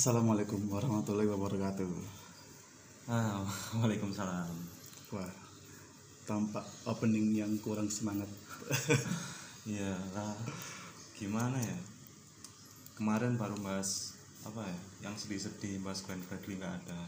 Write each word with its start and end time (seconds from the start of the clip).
Assalamualaikum 0.00 0.64
warahmatullahi 0.72 1.28
wabarakatuh. 1.28 1.92
Ah, 3.04 3.44
Waalaikumsalam. 3.76 4.48
Wah, 5.12 5.28
tampak 6.24 6.64
opening 6.88 7.36
yang 7.36 7.52
kurang 7.60 7.84
semangat. 7.92 8.24
Iya 9.68 9.92
lah, 10.16 10.32
gimana 11.12 11.60
ya? 11.60 11.76
Kemarin 12.96 13.36
baru 13.36 13.60
bahas 13.60 14.16
apa 14.40 14.64
ya? 14.64 14.78
Yang 15.04 15.28
sedih-sedih 15.28 15.84
bahas 15.84 16.00
Glenn 16.00 16.24
Fredly 16.24 16.56
nggak 16.56 16.80
ada. 16.80 17.04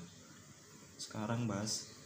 Sekarang 1.01 1.49
bahas 1.49 1.97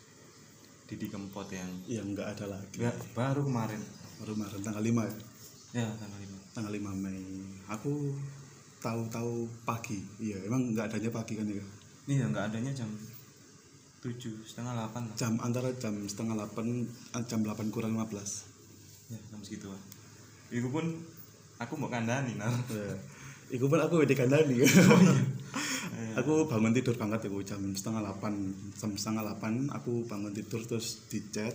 Didi 0.87 1.11
Kempot 1.11 1.51
yang 1.51 1.83
yang 1.91 2.15
nggak 2.15 2.39
ada 2.39 2.63
lagi. 2.63 2.79
ya, 2.79 2.95
baru 3.11 3.43
kemarin. 3.43 3.83
Baru 4.23 4.39
kemarin 4.39 4.63
tanggal 4.63 4.87
5 4.87 5.03
ya. 5.03 5.15
Ya 5.83 5.89
tanggal 5.99 6.19
lima. 6.23 6.39
Tanggal 6.55 6.73
5 6.79 6.95
Mei. 6.95 7.27
Aku 7.75 8.15
tahu-tahu 8.87 9.51
pagi. 9.67 9.99
Iya, 10.23 10.47
emang 10.47 10.71
nggak 10.71 10.95
adanya 10.95 11.11
pagi 11.11 11.35
kan 11.35 11.47
ya. 11.51 11.67
Iya 12.07 12.25
nggak 12.31 12.55
adanya 12.55 12.71
jam 12.71 12.87
tujuh 13.99 14.47
setengah 14.47 14.79
delapan 14.79 15.03
lah. 15.11 15.15
Jam 15.19 15.35
antara 15.43 15.75
jam 15.75 15.95
setengah 16.07 16.39
8 16.39 17.27
jam 17.27 17.41
8 17.43 17.75
kurang 17.75 17.99
15. 17.99 19.11
Ya 19.11 19.19
jam 19.19 19.41
segitu 19.43 19.67
lah. 19.75 19.83
Itu 20.55 20.71
pun 20.71 21.03
aku 21.59 21.75
mau 21.75 21.91
kandani 21.91 22.39
nar. 22.39 22.55
Ya. 22.71 22.95
Iku 23.51 23.67
pun 23.67 23.83
aku 23.83 24.07
wedi 24.07 24.15
kandani. 24.15 24.63
aku 26.21 26.47
bangun 26.47 26.73
tidur 26.73 26.95
banget 26.95 27.27
ya 27.27 27.31
jam 27.55 27.61
setengah 27.75 28.03
8 28.23 28.79
jam 28.79 28.91
setengah 28.95 29.23
8 29.37 29.75
aku 29.75 30.07
bangun 30.07 30.33
tidur 30.33 30.63
terus 30.65 31.05
di 31.13 31.21
chat 31.29 31.53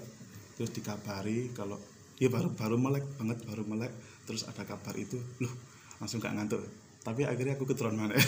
terus 0.56 0.72
dikabari 0.74 1.50
kalau 1.54 1.78
ya 2.22 2.30
baru 2.30 2.54
baru 2.54 2.78
melek 2.78 3.06
banget 3.18 3.38
baru 3.50 3.64
melek 3.66 3.94
terus 4.30 4.46
ada 4.46 4.62
kabar 4.62 4.94
itu 4.94 5.18
loh 5.42 5.54
langsung 5.98 6.22
gak 6.22 6.34
ngantuk 6.38 6.62
tapi 7.02 7.26
akhirnya 7.26 7.58
aku 7.58 7.66
keturun 7.66 7.98
mana? 7.98 8.16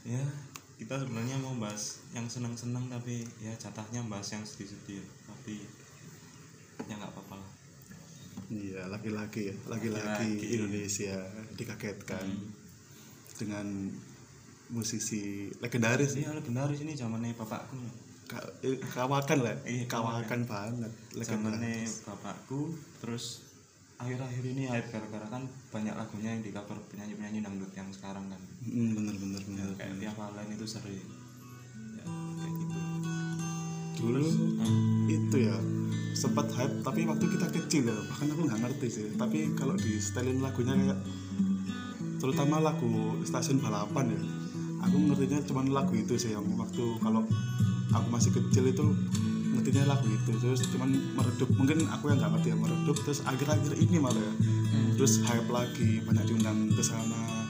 Ya 0.00 0.24
kita 0.74 0.96
sebenarnya 0.96 1.36
mau 1.38 1.54
bahas 1.60 2.00
yang 2.16 2.24
senang-senang 2.26 2.88
tapi 2.88 3.22
ya 3.38 3.52
jatahnya 3.54 4.00
bahas 4.08 4.32
yang 4.32 4.42
sedih-sedih. 4.42 5.04
Tapi 5.28 5.60
ya 6.88 6.96
nggak 6.96 7.12
apa-apa 7.14 7.38
lah. 7.38 7.50
Iya 8.50 8.88
laki-laki 8.90 9.52
ya. 9.52 9.54
Laki-laki. 9.68 10.56
Indonesia 10.56 11.14
dikagetkan 11.54 12.26
dengan 13.38 13.92
musisi 14.72 15.52
legendaris. 15.62 16.16
Iya 16.16 16.34
legendaris 16.34 16.80
ini 16.82 16.96
zamannya 16.98 17.36
bapakku. 17.38 17.76
Ka- 18.26 18.50
eh, 18.64 18.80
kawakan 18.80 19.38
lah. 19.46 19.54
Iya, 19.66 19.84
kawakan 19.86 20.48
banget 20.48 20.92
zamannya 21.12 21.86
legendaris. 21.86 22.08
bapakku 22.08 22.74
terus 23.04 23.46
akhir-akhir 24.00 24.44
ini 24.56 24.64
hype 24.64 24.88
gara-gara 24.88 25.26
kan 25.28 25.42
banyak 25.68 25.92
lagunya 25.92 26.28
yang 26.32 26.42
di 26.42 26.50
cover 26.56 26.80
penyanyi-penyanyi 26.88 27.44
dangdut 27.44 27.72
yang 27.76 27.88
sekarang 27.92 28.24
kan. 28.32 28.40
Hmm, 28.64 28.96
bener 28.96 29.14
bener 29.20 29.40
ya, 29.44 29.46
bener. 29.46 29.68
Kayak 29.76 29.94
Tia 30.00 30.12
Valen 30.16 30.48
itu 30.56 30.66
sering. 30.66 31.08
Ya 32.00 32.04
kayak 32.40 32.52
gitu. 32.56 32.78
Dulu 34.00 34.24
Nah, 34.56 34.72
itu 35.12 35.36
ya 35.36 35.56
sempat 36.16 36.48
hype 36.56 36.80
tapi 36.80 37.04
waktu 37.04 37.24
kita 37.28 37.46
kecil 37.52 37.82
ya 37.92 37.96
bahkan 38.08 38.32
aku 38.32 38.42
nggak 38.48 38.60
ngerti 38.64 38.86
sih. 38.88 39.06
Tapi 39.20 39.52
kalau 39.52 39.76
di 39.76 40.00
setelin 40.00 40.40
lagunya 40.40 40.72
kayak 40.72 41.00
terutama 42.20 42.60
lagu 42.60 43.20
stasiun 43.24 43.60
balapan 43.60 44.16
ya 44.16 44.22
aku 44.80 44.96
ngertinya 44.96 45.40
cuma 45.44 45.60
lagu 45.68 45.92
itu 45.92 46.16
sih 46.16 46.32
yang 46.32 46.44
waktu 46.56 46.84
kalau 47.00 47.24
aku 47.92 48.06
masih 48.12 48.32
kecil 48.32 48.64
itu 48.68 48.84
ngertinya 49.60 49.92
lagu 49.92 50.08
itu. 50.08 50.32
Terus 50.40 50.64
cuman 50.72 50.88
meredup 51.12 51.52
mungkin 51.52 51.84
aku 51.92 52.08
yang 52.08 52.24
nggak 52.24 52.32
ngerti 52.40 52.48
ya 52.48 52.56
meredup 52.56 52.96
terus 53.04 53.20
akhir-akhir 53.28 53.76
ini 53.76 54.00
malah 54.00 54.16
ya. 54.16 54.34
Terus 54.96 55.20
hype 55.28 55.52
lagi 55.52 56.00
banyak 56.08 56.24
diundang 56.24 56.72
ke 56.72 56.80
sana. 56.80 57.44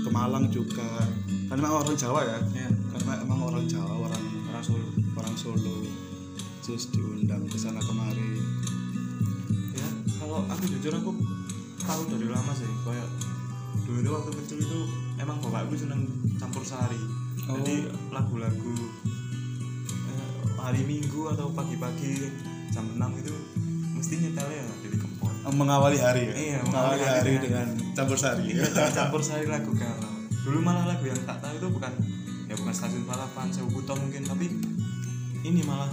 Ke 0.00 0.08
Malang 0.08 0.48
juga. 0.48 1.04
Karena 1.52 1.60
memang 1.60 1.84
orang 1.84 1.96
Jawa 2.00 2.20
ya? 2.24 2.38
Ya 2.56 2.70
karena 2.96 3.12
emang 3.20 3.40
orang 3.44 3.64
Jawa 3.68 3.92
orang 4.08 4.24
orang 4.48 4.64
Solo. 4.64 4.88
orang 5.20 5.36
Solo. 5.36 5.76
Terus 6.64 6.88
diundang 6.96 7.44
ke 7.44 7.60
sana 7.60 7.84
kemari. 7.84 8.40
Ya 9.76 9.88
kalau 10.16 10.48
aku 10.48 10.64
jujur 10.64 10.96
aku 10.96 11.12
tahu 11.84 12.02
dari 12.08 12.26
lama 12.32 12.52
sih. 12.56 12.68
Kayak 12.88 13.08
dulu 13.84 14.08
waktu 14.16 14.30
kecil 14.40 14.58
itu 14.64 14.80
emang 15.20 15.36
bapakku 15.44 15.76
seneng 15.76 16.08
campur 16.40 16.64
sari. 16.64 17.00
Oh. 17.50 17.58
jadi 17.58 17.90
lagu-lagu 18.14 18.74
hari 20.60 20.82
minggu 20.84 21.32
atau 21.32 21.48
pagi-pagi 21.50 22.28
jam 22.70 22.84
6 22.96 23.20
itu 23.24 23.34
mesti 23.96 24.14
nyetelnya 24.20 24.62
jadi 24.84 24.96
kempot. 25.00 25.32
Mengawali 25.50 25.98
hari 25.98 26.22
ya? 26.28 26.34
Iya, 26.36 26.58
mengawali 26.64 27.00
mengawali 27.00 27.04
hari 27.04 27.30
hari 27.32 27.32
dengan 27.48 27.66
campur 27.96 28.18
sari. 28.20 28.44
Campur 28.96 29.20
sari 29.24 29.46
lagu 29.48 29.72
galau. 29.72 30.14
Dulu 30.44 30.58
malah 30.60 30.84
lagu 30.88 31.04
yang 31.08 31.20
tak 31.24 31.40
tahu 31.40 31.56
itu 31.56 31.68
bukan 31.68 31.92
ya 32.50 32.54
bukan 32.58 32.74
stasiun 32.74 33.04
balapan 33.06 33.46
sewu 33.54 33.70
buto 33.70 33.94
mungkin 33.94 34.26
tapi 34.26 34.50
ini 35.46 35.62
malah 35.62 35.86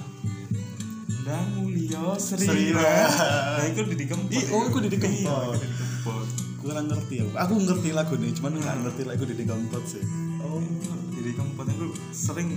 dan 1.21 1.45
mulia 1.53 2.17
serira 2.17 2.81
nah 3.61 3.65
itu 3.67 3.85
di 3.93 4.05
kempot 4.09 4.41
oh, 4.49 4.63
itu 4.65 4.77
Didi 4.89 4.97
Kempot. 4.97 5.53
iya 5.59 6.47
kurang 6.67 6.89
ngerti 6.91 7.23
ya. 7.23 7.25
Aku 7.47 7.53
ngerti 7.63 7.89
lagu 7.95 8.13
nih 8.19 8.31
cuman 8.35 8.59
nggak 8.59 8.75
ngerti 8.83 9.01
lagu 9.07 9.23
di 9.23 9.45
Kempot 9.45 9.83
sih. 9.87 10.03
Oh 10.43 10.59
jadi 11.15 11.31
kempot 11.33 11.67
itu 11.67 11.87
sering 12.11 12.49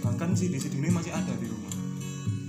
bahkan 0.00 0.30
sih 0.32 0.48
di 0.48 0.58
sini 0.58 0.88
masih 0.88 1.10
ada 1.10 1.32
di 1.34 1.46
rumah. 1.46 1.72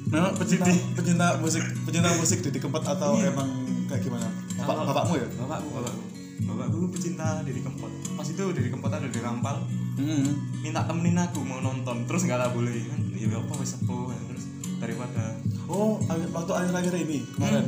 Memang 0.08 0.34
pecinta 0.36 0.68
pecinta 0.94 1.28
musik 1.38 1.64
pecinta 1.84 2.10
musik 2.14 2.40
di 2.42 2.60
Kempot 2.60 2.84
atau 2.84 3.16
Iya. 3.16 3.32
emang 3.32 3.48
kayak 3.86 4.02
gimana? 4.02 4.28
Bapak 4.58 4.66
Kalau- 4.68 4.88
bapakmu 4.88 5.14
ya? 5.16 5.28
Bapakku 5.38 5.70
bapakku. 5.72 6.04
Bapakku 6.42 6.78
pecinta 6.92 7.28
Didi 7.42 7.62
Kempot. 7.62 7.92
Pas 8.14 8.26
itu 8.26 8.44
Didi 8.52 8.70
Kempot 8.70 8.90
ada 8.90 9.08
di 9.08 9.20
Rampal. 9.20 9.58
Hmm. 9.92 10.24
minta 10.62 10.88
temenin 10.88 11.20
aku 11.20 11.44
mau 11.44 11.60
nonton 11.60 12.08
terus 12.08 12.24
nggak 12.24 12.38
lah 12.38 12.50
boleh. 12.50 12.72
Kan 12.88 13.00
ya 13.12 13.28
apa 13.34 13.54
wes 13.56 13.72
sepuh 13.72 14.08
kan. 14.08 14.20
terus 14.26 14.46
daripada 14.80 15.36
oh 15.68 16.00
akhir- 16.04 16.32
waktu 16.32 16.52
akhir-akhir 16.56 16.94
ini 17.02 17.18
kemarin? 17.30 17.66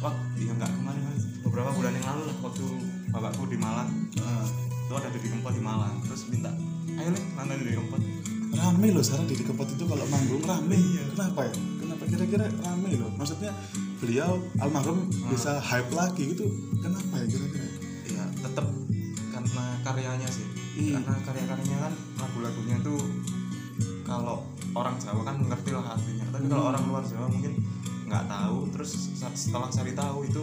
Wah 0.00 0.14
iya 0.34 0.52
nggak 0.52 0.72
kemarin 0.72 1.02
Mas. 1.04 1.22
beberapa 1.42 1.70
bulan 1.70 1.92
yang 1.92 2.06
lalu 2.06 2.22
lah 2.24 2.36
waktu 2.40 2.64
bapakku 3.10 3.44
di 3.46 3.58
Malang. 3.58 3.90
Ah. 4.18 4.46
itu 4.80 4.94
ada 4.96 5.06
Didi 5.08 5.28
Kempot 5.28 5.52
di 5.52 5.60
Malang. 5.60 5.94
Terus 6.02 6.22
minta 6.26 6.50
ayo 6.92 7.08
nih 7.08 7.22
nonton 7.36 7.54
Didi 7.56 7.72
Kempot 7.76 8.02
rame 8.50 8.88
loh 8.90 9.02
sekarang 9.04 9.26
di 9.30 9.38
Kempot 9.38 9.68
itu 9.70 9.84
kalau 9.86 10.04
manggung 10.10 10.42
rame. 10.42 10.74
Iya. 10.74 11.02
kenapa 11.14 11.40
ya? 11.46 11.54
Kenapa 11.54 12.02
kira-kira 12.06 12.46
rame 12.62 12.90
loh? 12.98 13.10
Maksudnya 13.14 13.52
beliau 14.02 14.40
almarhum 14.58 15.06
bisa 15.30 15.60
hype 15.62 15.92
lagi 15.94 16.34
gitu. 16.34 16.46
Kenapa 16.82 17.14
ya 17.22 17.26
kira-kira? 17.30 17.68
Ya 18.10 18.24
tetap 18.42 18.66
karena 19.30 19.64
karyanya 19.86 20.28
sih. 20.30 20.46
Iya. 20.80 21.02
karena 21.02 21.18
karya-karyanya 21.26 21.78
kan 21.82 21.92
lagu-lagunya 22.16 22.76
tuh 22.80 23.00
kalau 24.06 24.42
orang 24.72 24.96
Jawa 24.98 25.22
kan 25.22 25.36
mengerti 25.38 25.70
lah 25.74 25.94
artinya. 25.94 26.26
Tapi 26.34 26.46
kalau 26.50 26.64
orang 26.74 26.82
luar 26.88 27.04
Jawa 27.06 27.26
mungkin 27.30 27.54
nggak 28.10 28.24
tahu. 28.26 28.58
Terus 28.74 28.90
setelah 29.34 29.68
cari 29.70 29.92
tahu 29.94 30.18
itu 30.26 30.42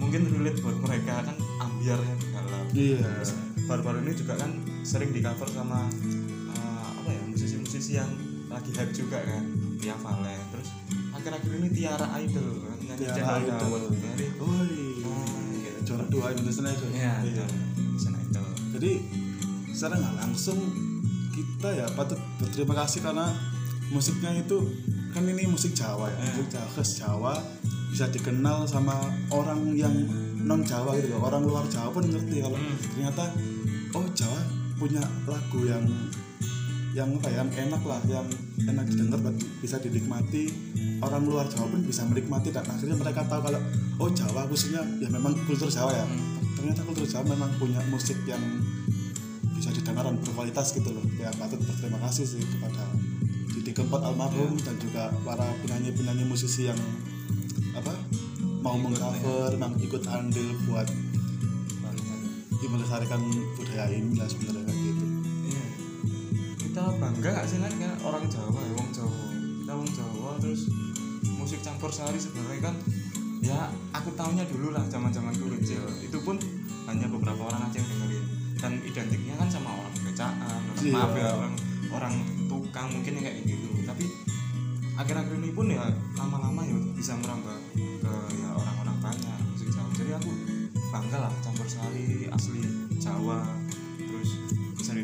mungkin 0.00 0.28
relate 0.32 0.60
buat 0.64 0.76
mereka 0.80 1.24
kan 1.24 1.36
ambiarnya 1.60 2.14
dalam. 2.32 2.64
Iya. 2.72 3.04
Terus 3.04 3.32
baru-baru 3.68 4.02
ini 4.04 4.12
juga 4.16 4.34
kan 4.40 4.50
sering 4.82 5.14
di 5.14 5.20
cover 5.22 5.46
sama 5.52 5.86
musisi-musisi 7.90 7.98
yang 7.98 8.10
lagi 8.50 8.70
hype 8.74 8.92
juga 8.94 9.18
kan 9.22 9.44
Tia 9.78 9.96
Valen 9.96 10.42
terus 10.50 10.68
akhir-akhir 11.10 11.50
ini 11.58 11.68
Tiara 11.70 12.06
Idol 12.18 12.48
kan 12.62 12.76
nyanyi 12.78 13.04
Tiara 13.10 13.34
Idol. 13.38 13.80
Jadi, 13.90 14.26
Oi, 14.38 14.74
nah, 15.02 15.18
gitu. 15.54 15.80
juara 15.86 16.04
dua 16.06 16.26
Indonesia 16.32 16.70
itu. 16.70 16.86
Iya, 16.94 17.14
iya. 17.26 17.46
Channel 17.98 18.20
Idol. 18.26 18.46
Jadi 18.78 18.90
secara 19.74 19.94
nggak 19.98 20.14
langsung 20.18 20.58
kita 21.30 21.68
ya 21.72 21.86
patut 21.94 22.18
berterima 22.38 22.74
kasih 22.84 23.00
karena 23.02 23.26
musiknya 23.90 24.30
itu 24.36 24.58
kan 25.10 25.26
ini 25.26 25.46
musik 25.50 25.74
Jawa 25.74 26.10
ya, 26.10 26.14
Iya. 26.14 26.22
musik 26.30 26.46
Jawa 26.52 26.68
khas 26.74 26.90
Jawa 26.98 27.34
bisa 27.90 28.06
dikenal 28.06 28.66
sama 28.66 28.94
orang 29.34 29.74
yang 29.74 29.94
non 30.38 30.62
Jawa 30.62 30.94
gitu 30.98 31.10
loh. 31.10 31.26
Orang 31.26 31.42
luar 31.42 31.66
Jawa 31.66 31.90
pun 31.90 32.06
ngerti 32.06 32.38
kalau 32.38 32.54
Hmm. 32.58 32.76
ternyata 32.94 33.24
oh 33.94 34.06
Jawa 34.14 34.40
punya 34.78 35.02
lagu 35.26 35.60
yang 35.66 35.84
yang 36.90 37.14
apa 37.22 37.28
ya, 37.30 37.46
yang 37.46 37.50
enak 37.70 37.82
lah, 37.86 38.00
yang 38.10 38.26
enak 38.66 38.84
didengar 38.90 39.20
bisa 39.62 39.76
dinikmati. 39.78 40.50
Orang 41.00 41.24
luar 41.24 41.48
Jawa 41.48 41.64
pun 41.72 41.80
bisa 41.80 42.04
menikmati 42.04 42.52
dan 42.52 42.66
akhirnya 42.68 42.92
mereka 42.92 43.24
tahu 43.24 43.40
kalau 43.40 43.60
oh 44.04 44.10
Jawa 44.12 44.44
khususnya 44.50 44.84
ya 45.00 45.08
memang 45.08 45.32
kultur 45.48 45.70
Jawa 45.72 45.96
ya. 45.96 46.04
Ternyata 46.58 46.84
kultur 46.84 47.08
Jawa 47.08 47.24
memang 47.32 47.50
punya 47.56 47.80
musik 47.88 48.20
yang 48.28 48.42
bisa 49.56 49.72
didengar 49.72 50.04
dan 50.04 50.20
berkualitas 50.20 50.76
gitu 50.76 50.92
loh. 50.92 51.04
Ya 51.16 51.32
patut 51.40 51.56
berterima 51.64 51.96
kasih 52.04 52.28
sih 52.28 52.42
kepada 52.44 52.84
Didi 53.56 53.72
Kempot 53.72 54.04
almarhum 54.04 54.60
dan 54.60 54.76
juga 54.76 55.08
para 55.24 55.46
penyanyi-penyanyi 55.64 56.24
musisi 56.28 56.68
yang 56.68 56.80
apa 57.72 57.96
mau 58.60 58.76
mengcover, 58.76 59.56
mau 59.56 59.72
ikut 59.80 60.04
andil 60.04 60.52
buat 60.68 60.88
ya, 62.60 62.68
melestarikan 62.68 63.20
budaya 63.56 63.88
ini 63.88 64.20
lah 64.20 64.28
sebenarnya. 64.28 64.69
Kita 66.70 66.86
bangga 67.02 67.30
gak 67.34 67.46
sih 67.50 67.58
kan 67.58 67.74
orang 68.06 68.24
Jawa 68.30 68.60
ya, 68.62 68.72
wong 68.78 68.90
Jawa. 68.94 69.22
Kita 69.34 69.72
wong 69.74 69.90
Jawa 69.90 70.30
terus 70.38 70.70
musik 71.34 71.58
campur 71.66 71.90
sari 71.90 72.14
sebenarnya 72.14 72.70
kan 72.70 72.74
ya 73.42 73.72
aku 73.90 74.12
tahunya 74.14 74.46
dulu 74.46 74.70
lah 74.70 74.86
zaman 74.86 75.10
zaman 75.10 75.34
dulu 75.34 75.58
kecil. 75.58 75.82
Itu 75.98 76.22
pun 76.22 76.38
hanya 76.86 77.10
beberapa 77.10 77.42
orang 77.50 77.66
aja 77.66 77.82
yang 77.82 77.90
dengerin. 77.90 78.24
Dan 78.60 78.72
identiknya 78.86 79.34
kan 79.34 79.50
sama 79.50 79.74
orang 79.74 79.94
becaan 80.04 80.38
orang 80.62 80.78
Iya. 80.78 80.94
maaf 80.94 81.12
ya 81.18 81.28
orang 81.34 81.54
orang 81.90 82.14
tukang 82.46 82.88
mungkin 82.94 83.18
kayak 83.18 83.42
gitu. 83.42 83.68
Tapi 83.82 84.04
akhir-akhir 84.94 85.34
ini 85.42 85.50
pun 85.50 85.66
ya 85.74 85.82
lama-lama 86.14 86.62
ya 86.62 86.78
bisa 86.94 87.18
merambah 87.18 87.56
ke 87.74 88.12
ya 88.38 88.48
orang-orang 88.54 88.96
banyak 89.02 89.38
musik 89.50 89.74
Jawa. 89.74 89.90
Jadi 89.98 90.10
aku 90.14 90.30
bangga 90.94 91.18
lah 91.18 91.32
campur 91.42 91.66
sari 91.66 92.30
asli 92.30 92.62
Jawa 93.02 93.42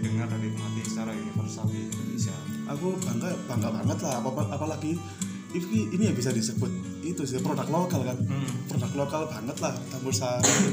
didengar 0.06 0.30
dan 0.30 0.38
dinikmati 0.38 0.80
secara 0.86 1.10
universal 1.10 1.66
di 1.66 1.82
Indonesia. 1.90 2.36
Aku 2.70 2.94
bangga 3.02 3.34
bangga 3.50 3.68
banget 3.74 3.98
lah 4.06 4.22
apa 4.22 4.30
apalagi 4.54 4.94
ini 5.50 5.90
ini 5.90 6.02
ya 6.06 6.14
bisa 6.14 6.30
disebut 6.30 6.70
itu 7.02 7.26
sih 7.26 7.42
produk 7.42 7.66
lokal 7.66 8.06
kan. 8.06 8.14
Hmm. 8.22 8.70
produk 8.70 8.92
lokal 8.94 9.22
banget 9.26 9.56
lah 9.58 9.74
campur 9.90 10.14
sari. 10.14 10.70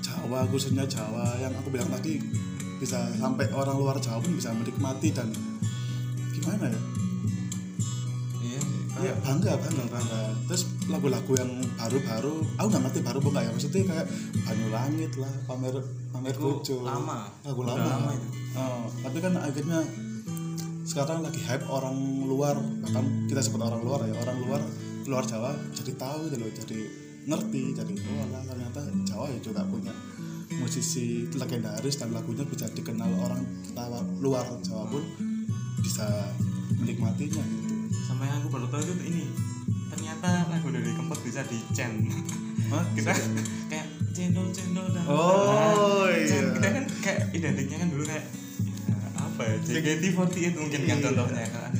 Jawa 0.00 0.48
khususnya 0.48 0.88
Jawa 0.88 1.36
yang 1.36 1.52
aku 1.60 1.68
bilang 1.68 1.92
tadi 1.92 2.16
bisa 2.80 3.12
sampai 3.20 3.52
orang 3.52 3.76
luar 3.76 4.00
Jawa 4.00 4.24
pun 4.24 4.32
bisa 4.32 4.48
menikmati 4.56 5.12
dan 5.12 5.28
gimana 6.32 6.72
ya 6.72 6.95
ya 9.06 9.14
bangga 9.22 9.52
bangga 9.54 9.84
bangga. 9.86 10.20
Terus 10.50 10.62
lagu-lagu 10.90 11.32
yang 11.38 11.50
baru-baru 11.78 12.34
aku 12.58 12.66
nggak 12.66 12.82
ngerti 12.90 13.00
baru 13.06 13.18
bukan 13.22 13.42
ya. 13.46 13.50
Maksudnya 13.54 13.82
kayak 13.86 14.06
Banyu 14.42 14.66
Langit 14.74 15.12
lah 15.16 15.32
pamer 15.46 15.74
pamer 16.10 16.34
bojo. 16.34 16.76
lama. 16.82 17.30
lagu 17.46 17.60
lama, 17.62 17.86
lama 17.86 18.10
itu. 18.12 18.28
Oh, 18.56 18.88
tapi 19.04 19.18
kan 19.22 19.32
akhirnya 19.38 19.80
sekarang 20.86 21.22
lagi 21.22 21.40
hype 21.46 21.66
orang 21.70 21.96
luar. 22.26 22.58
Bahkan 22.58 23.30
kita 23.30 23.40
sebut 23.42 23.62
orang 23.62 23.82
luar 23.86 24.02
ya 24.06 24.14
orang 24.18 24.38
luar 24.42 24.62
luar 25.06 25.22
Jawa 25.22 25.54
jadi 25.70 25.94
tahu 25.94 26.34
loh 26.34 26.50
jadi 26.50 26.78
ngerti 27.26 27.62
jadi 27.74 27.94
oh 27.94 28.18
alah, 28.26 28.42
ternyata 28.46 28.80
Jawa 29.06 29.26
ya 29.30 29.38
juga 29.42 29.62
punya 29.66 29.94
musisi 30.58 31.26
legendaris 31.34 31.98
dan 31.98 32.14
lagunya 32.14 32.46
bisa 32.46 32.70
dikenal 32.70 33.10
orang 33.22 33.42
luar 34.22 34.46
Jawa 34.62 34.86
pun 34.90 35.02
bisa 35.82 36.06
menikmatinya. 36.82 37.42
gitu 37.42 37.65
sama 38.02 38.22
yang 38.22 38.40
aku 38.40 38.48
baru 38.50 38.66
tahu 38.66 38.82
itu 38.82 39.04
ini. 39.06 39.24
Ternyata 39.86 40.28
lagu 40.48 40.68
dari 40.68 40.90
Kempot 40.90 41.20
bisa 41.20 41.40
di 41.44 41.58
chain. 41.70 42.10
Hah? 42.66 42.82
kita 42.92 43.14
kayak 43.66 43.86
cendol 44.10 44.50
cendol 44.50 44.90
dan 44.90 45.06
Oh, 45.06 46.02
Nah, 46.02 46.10
iya. 46.10 46.50
kita 46.50 46.68
kan 46.68 46.84
kayak 47.00 47.20
identiknya 47.30 47.76
kan 47.78 47.88
dulu 47.88 48.02
kayak 48.02 48.26
ya, 48.82 48.96
apa 49.14 49.42
ya 49.44 49.54
JKT48 49.62 50.54
mungkin 50.56 50.80
kan 50.82 50.96
Iya. 50.96 51.04
contohnya. 51.06 51.46
Kan 51.46 51.72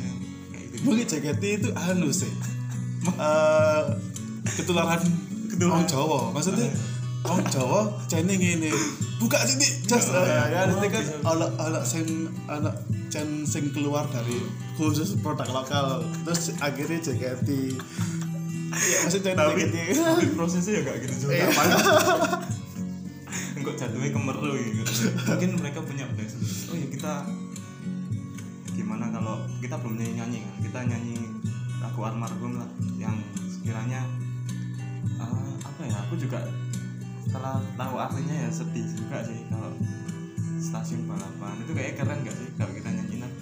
mungkin 0.83 1.05
JKT 1.05 1.43
itu 1.59 1.69
anu 1.75 2.09
sih. 2.09 2.31
Eh, 3.09 3.83
ketularan 4.53 5.03
Ketularan. 5.49 5.83
orang 5.83 5.87
Jawa. 5.87 6.21
Maksudnya 6.31 6.71
orang 7.27 7.47
Jawa? 7.51 7.81
Cene 8.07 8.35
ngene. 8.39 8.71
Buka 9.19 9.41
sini 9.43 9.67
just 9.89 10.13
Oh, 10.13 10.23
ya 10.23 10.47
kan 10.53 10.71
oh, 10.71 10.79
nanti 10.79 10.89
kan 10.93 11.05
bisa. 11.05 11.17
anak 11.27 11.51
anak 11.59 11.85
sing 11.85 12.07
anak 12.47 12.75
cen 13.11 13.43
sing 13.49 13.75
keluar 13.75 14.07
dari 14.15 14.39
khusus 14.79 15.19
produk 15.19 15.49
lokal. 15.51 16.07
Terus 16.25 16.55
akhirnya 16.63 16.99
JKT 17.03 17.49
ya 18.77 18.97
maksudnya 19.09 19.33
tapi, 19.33 19.63
JKT 19.63 19.77
tapi 19.97 20.27
prosesnya 20.37 20.73
ya 20.79 20.81
gak 20.85 20.97
gitu 21.07 21.15
juga. 21.27 21.33
Iya. 21.33 21.49
kok 23.67 23.75
jatuhnya 23.83 24.15
kemeru 24.15 24.55
gitu 24.55 25.11
mungkin 25.27 25.51
mereka 25.59 25.83
punya 25.83 26.07
sendiri 26.07 26.55
oh 26.71 26.77
ya 26.79 26.87
kita 26.87 27.13
gimana 28.77 29.09
kalau 29.11 29.43
kita 29.59 29.75
belum 29.81 29.97
nyanyi 29.97 30.15
nyanyi 30.21 30.39
kan? 30.45 30.55
Kita 30.61 30.79
nyanyi 30.85 31.17
lagu 31.81 32.01
almarhum 32.05 32.61
lah 32.61 32.69
yang 33.01 33.17
sekiranya 33.49 34.05
eh, 35.17 35.53
apa 35.65 35.81
ya? 35.89 35.97
Aku 36.07 36.15
juga 36.21 36.45
setelah 37.27 37.59
tahu 37.75 37.95
artinya 37.99 38.35
ya 38.47 38.51
sedih 38.55 38.87
juga 38.95 39.19
sih 39.27 39.43
kalau 39.51 39.75
stasiun 40.63 41.11
balapan. 41.11 41.59
Itu 41.67 41.75
kayak 41.75 41.99
keren 41.99 42.23
gak 42.23 42.37
sih 42.39 42.49
kalau 42.55 42.71
kita 42.71 42.89
nyanyi 42.95 43.17
nah 43.19 43.33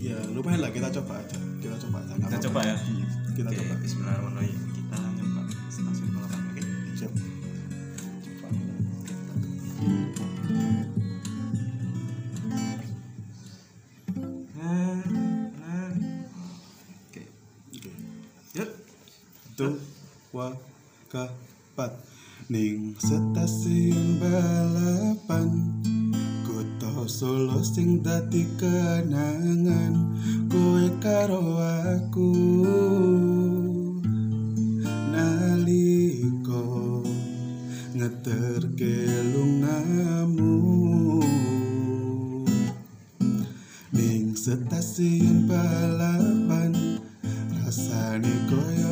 ya 0.00 0.16
lumayan 0.32 0.64
lah 0.64 0.72
kita 0.72 0.88
coba 0.88 1.20
aja. 1.20 1.36
Kita 1.60 1.76
coba 1.76 1.96
aja. 2.00 2.12
Kita 2.16 2.38
coba 2.48 2.60
ya? 2.64 2.76
Hmm, 2.80 3.04
kita 3.36 3.48
Oke, 3.52 3.58
coba. 3.60 3.74
Bismillahirrahmanirrahim. 3.84 4.60
Kita 4.72 4.96
nyoba 4.96 5.42
stasiun 5.68 6.08
balapan 6.16 6.40
oke? 6.40 6.62
Siap. 6.96 7.12
Nah 14.56 14.98
nah. 15.60 15.92
Oke. 17.12 17.22
Oke. 17.76 17.90
yuk. 18.56 18.70
Dua 19.60 20.48
keempat 21.12 22.15
ning 22.46 22.94
stasiun 23.00 24.22
balapan 24.22 25.50
kota 26.46 27.02
Solo 27.10 27.62
sing 27.62 28.02
dadi 28.02 28.46
kenangan 28.58 29.94
kowe 30.50 30.86
karo 30.98 31.58
aku. 31.94 32.34
Naliko 35.14 36.66
ngeterke 37.94 39.06
lungamu. 39.34 40.58
Ning 43.94 44.34
stasiun 44.34 45.46
balapan 45.46 46.74
rasane 47.58 48.34
koyo 48.50 48.85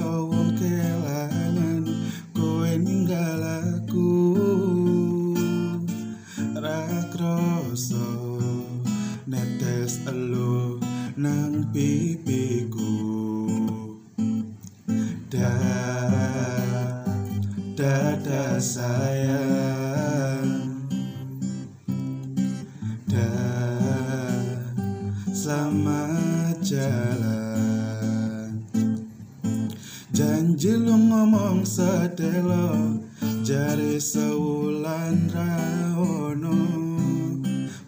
sewulan 35.15 35.31
raono 35.31 36.59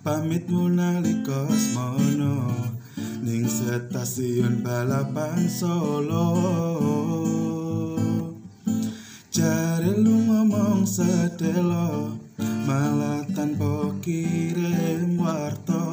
pamit 0.04 0.46
nalika 0.48 1.46
mono 1.74 2.54
ning 3.22 3.46
stasiun 3.46 4.62
balapan 4.62 5.48
Solo. 5.50 6.30
Jare 9.30 9.92
lu 9.98 10.16
ngomong 10.30 10.86
sedelo 10.86 12.14
malah 12.66 13.26
tanpa 13.34 13.90
kirim 14.00 15.18
warto 15.18 15.84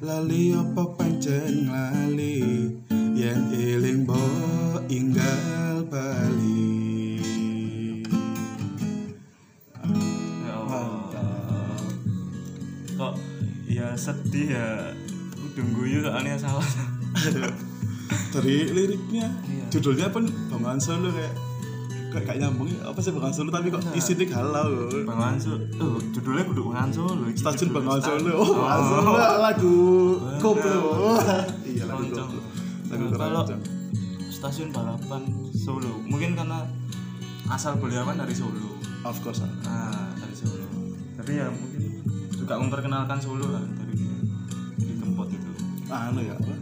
lali 0.00 0.54
apa 0.54 0.84
pancen 0.96 1.66
lali 1.68 2.70
yen 3.18 3.42
eling 3.52 4.06
bo 4.08 4.22
inggal 4.88 5.84
bali 5.90 6.41
sedih 14.02 14.46
ya. 14.58 14.68
Udung 15.38 15.70
guyu 15.78 16.02
soalnya 16.02 16.34
salah. 16.34 16.66
Dari 18.34 18.56
liriknya. 18.74 19.30
Iya. 19.46 19.64
judulnya 19.72 20.08
pun 20.12 20.26
bangunan 20.52 20.76
Solo 20.76 21.08
kayak 21.14 21.32
kayak 22.12 22.24
gak 22.28 22.36
nyambung 22.44 22.68
apa 22.84 22.98
sih 23.00 23.08
bangunan 23.14 23.32
Solo? 23.32 23.48
Tapi 23.54 23.72
kok 23.72 23.80
Enggak. 23.80 23.96
isinya 23.96 24.26
galau 24.28 24.72
Bangunan 25.06 25.38
Solo. 25.38 25.64
Oh 25.80 25.96
judulnya 26.12 26.44
kudu 26.50 26.60
Bangunan 26.66 26.90
Solo. 26.92 27.24
Stasiun 27.32 27.70
bangunan 27.72 28.00
Solo. 28.02 28.32
Oh, 28.36 28.66
langsung 28.66 29.06
lagu 29.16 29.76
koplo. 30.42 30.80
Iya 31.64 31.84
lagu 31.88 32.04
koplo. 32.10 32.40
Lagu 32.90 33.06
kalau 33.16 33.42
stasiun 34.28 34.68
balapan 34.74 35.22
Solo. 35.54 36.02
Mungkin 36.04 36.36
karena 36.36 36.68
asal 37.48 37.80
beliau 37.80 38.04
kan 38.04 38.20
dari 38.20 38.34
Solo. 38.36 38.76
Of 39.08 39.24
course. 39.24 39.40
Ah. 39.44 39.48
nah 39.64 40.12
dari 40.20 40.34
Solo. 40.36 40.68
Tapi 41.16 41.32
ya 41.40 41.48
mungkin 41.48 42.01
juga 42.52 42.68
memperkenalkan 42.68 43.16
Solo 43.16 43.48
lah 43.48 43.64
dari 43.64 43.96
dia 43.96 44.12
di 44.76 44.94
tempat 45.00 45.26
itu. 45.32 45.50
Anu 45.88 46.20
ya 46.20 46.36
apa? 46.36 46.52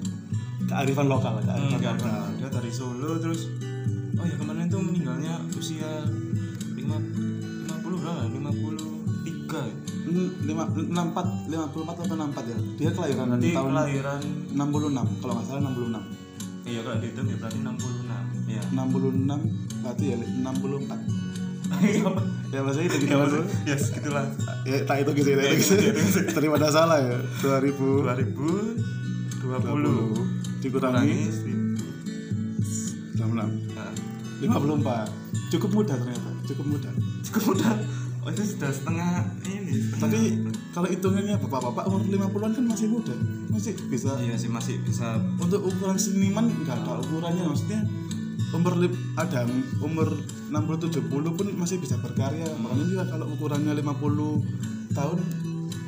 Kearifan 0.70 1.06
lokal 1.10 1.42
kearifan 1.42 1.66
Hmm, 1.66 1.82
lokal. 1.82 2.22
dia 2.38 2.46
dari 2.46 2.70
Solo 2.70 3.18
terus 3.18 3.50
oh 4.14 4.22
ya 4.22 4.38
kemarin 4.38 4.70
tuh 4.70 4.78
meninggalnya 4.86 5.34
usia 5.58 6.06
lima 6.78 6.94
lima 7.34 7.76
puluh 7.82 7.98
berapa 7.98 8.22
lima 8.30 8.54
puluh 8.54 9.02
tiga. 9.26 9.66
Hmm, 10.06 10.30
lima 10.46 10.62
enam 10.78 11.10
empat 11.10 11.26
lima 11.50 11.66
puluh 11.74 11.82
empat 11.90 11.96
atau 12.06 12.14
enam 12.14 12.30
empat 12.30 12.44
ya? 12.46 12.58
Dia 12.78 12.90
kelahiran 12.94 13.26
berarti 13.34 13.50
tahun 13.50 13.70
kelahiran 13.74 14.20
enam 14.54 14.68
puluh 14.70 14.88
enam 14.94 15.06
kalau 15.18 15.32
nggak 15.34 15.46
salah 15.50 15.60
enam 15.66 15.74
puluh 15.74 15.88
enam. 15.90 16.04
Iya 16.70 16.80
kalau 16.86 16.96
dihitung 17.02 17.26
ya 17.26 17.36
berarti 17.42 17.58
enam 17.58 17.74
puluh 17.74 17.98
enam 18.06 18.24
ya 18.46 18.62
enam 18.70 18.86
puluh 18.94 19.10
enam 19.10 19.40
berarti 19.82 20.04
ya 20.06 20.16
enam 20.22 20.54
puluh 20.62 20.78
empat 20.86 21.00
ya 22.54 22.58
maksudnya 22.66 22.88
itu 22.90 22.98
tiga 23.06 23.16
puluh 23.22 23.46
ya 23.62 23.76
segitulah 23.78 24.26
ya 24.66 24.76
tak 24.82 25.06
itu 25.06 25.10
gitu 25.22 25.28
ya 25.38 25.54
itu, 25.54 25.74
itu, 25.78 25.90
itu. 25.94 26.20
daripada 26.34 26.66
salah 26.70 26.98
ya 26.98 27.18
2000 27.46 27.78
2020 29.40 30.60
dikurangi 30.60 31.16
kurangi 31.22 31.30
96 33.16 33.70
Nah, 33.76 33.92
54 34.40 35.52
cukup 35.52 35.70
mudah 35.82 35.96
ternyata 35.96 36.30
cukup 36.50 36.66
mudah. 36.66 36.92
Cukup 37.22 37.42
mudah? 37.54 37.74
Oh 38.20 38.28
itu 38.28 38.42
sudah 38.44 38.68
setengah 38.68 39.24
ini 39.48 39.72
setengah. 39.80 39.96
tapi 39.96 40.20
kalau 40.76 40.88
hitungannya 40.92 41.40
bapak-bapak 41.40 41.88
umur 41.88 42.04
50-an 42.04 42.52
kan 42.52 42.64
masih 42.68 42.86
muda. 42.92 43.14
Masih 43.48 43.72
bisa 43.88 44.12
iya 44.20 44.36
sih 44.36 44.52
masih 44.52 44.76
bisa. 44.84 45.16
Untuk 45.40 45.64
ukuran 45.64 45.96
seniman 45.96 46.52
nggak 46.52 46.84
ada 46.84 47.00
ukurannya 47.00 47.48
maksudnya 47.48 47.80
umur 48.50 48.74
lip, 48.82 48.94
ada 49.14 49.46
umur 49.78 50.10
60 50.50 50.90
70 50.90 51.38
pun 51.38 51.46
masih 51.54 51.78
bisa 51.78 51.94
berkarya 52.02 52.46
makanya 52.58 52.86
juga 52.86 53.04
kalau 53.06 53.26
ukurannya 53.30 53.72
50 53.78 54.94
tahun 54.94 55.18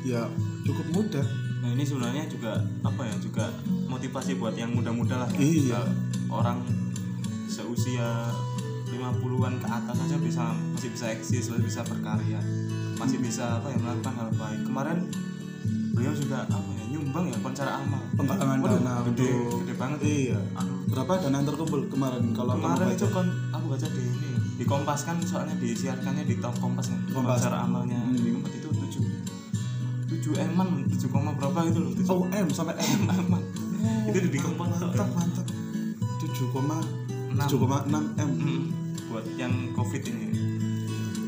ya 0.07 0.27
cukup 0.63 0.87
muda 0.95 1.23
nah 1.63 1.71
ini 1.71 1.83
sebenarnya 1.87 2.27
juga 2.27 2.59
apa 2.83 3.07
ya 3.07 3.15
juga 3.23 3.47
motivasi 3.87 4.35
buat 4.35 4.55
yang 4.59 4.75
muda-muda 4.75 5.23
lah 5.23 5.29
ya. 5.31 5.39
Iya. 5.39 5.81
Orang 6.27 6.67
seusia 7.47 8.27
50-an 8.91 9.53
ke 9.63 9.67
atas 9.69 9.97
aja 10.03 10.17
bisa 10.19 10.51
masih 10.75 10.89
bisa 10.91 11.05
eksis 11.13 11.47
masih 11.49 11.65
bisa 11.65 11.81
berkarya 11.87 12.41
masih 12.97 13.17
bisa 13.19 13.61
apa 13.61 13.73
ya 13.73 13.77
melakukan 13.79 14.13
hal 14.15 14.29
baik 14.37 14.61
kemarin 14.65 14.97
beliau 15.93 16.13
juga 16.15 16.45
apa 16.49 16.69
ya 16.75 16.83
nyumbang 16.93 17.29
ya 17.29 17.37
konser 17.41 17.67
amal. 17.69 18.01
Penggalangan 18.17 18.59
dana 18.61 18.93
gede, 19.11 19.29
gede 19.63 19.73
banget. 19.77 19.99
Iya. 20.03 20.39
Aduh, 20.57 20.77
berapa 20.89 21.11
dana 21.23 21.35
yang 21.41 21.47
terkumpul 21.47 21.81
kemarin 21.89 22.23
kalau 22.35 22.53
kemarin 22.57 22.87
itu 22.93 23.07
kon 23.09 23.27
aku 23.53 23.65
baca 23.73 23.87
di 23.87 24.01
ini 24.01 24.29
di 24.53 24.65
Kompas 24.69 25.01
kan 25.03 25.17
soalnya 25.25 25.57
disiarkannya 25.57 26.23
di 26.29 26.37
top 26.37 26.55
Kompas 26.61 26.93
kan 26.93 26.99
Kompas. 27.09 27.41
konser 27.41 27.53
amalnya. 27.53 27.97
Hmm. 27.97 28.13
di 28.13 28.29
Kompas 28.31 28.51
itu 28.53 28.69
tujuh 28.69 29.03
tujuh 30.13 30.33
eman 30.37 30.85
tujuh 30.93 31.09
koma 31.09 31.33
berapa 31.33 31.59
itu 31.65 31.79
loh 31.81 31.91
tujuh. 31.97 32.11
Oh 32.13 32.25
M 32.29 32.47
sampai 32.53 32.77
M. 32.77 33.01
Eman. 33.25 33.41
Itu 34.09 34.29
di 34.29 34.39
Kompas 34.39 34.77
mantap. 34.77 35.07
Mantap 35.13 35.45
7,6 36.23 37.33
enam. 37.33 37.47
7,6 37.49 38.21
M. 38.21 38.29
Mm, 38.41 38.63
buat 39.09 39.25
yang 39.37 39.53
covid 39.77 40.01
ini. 40.05 40.27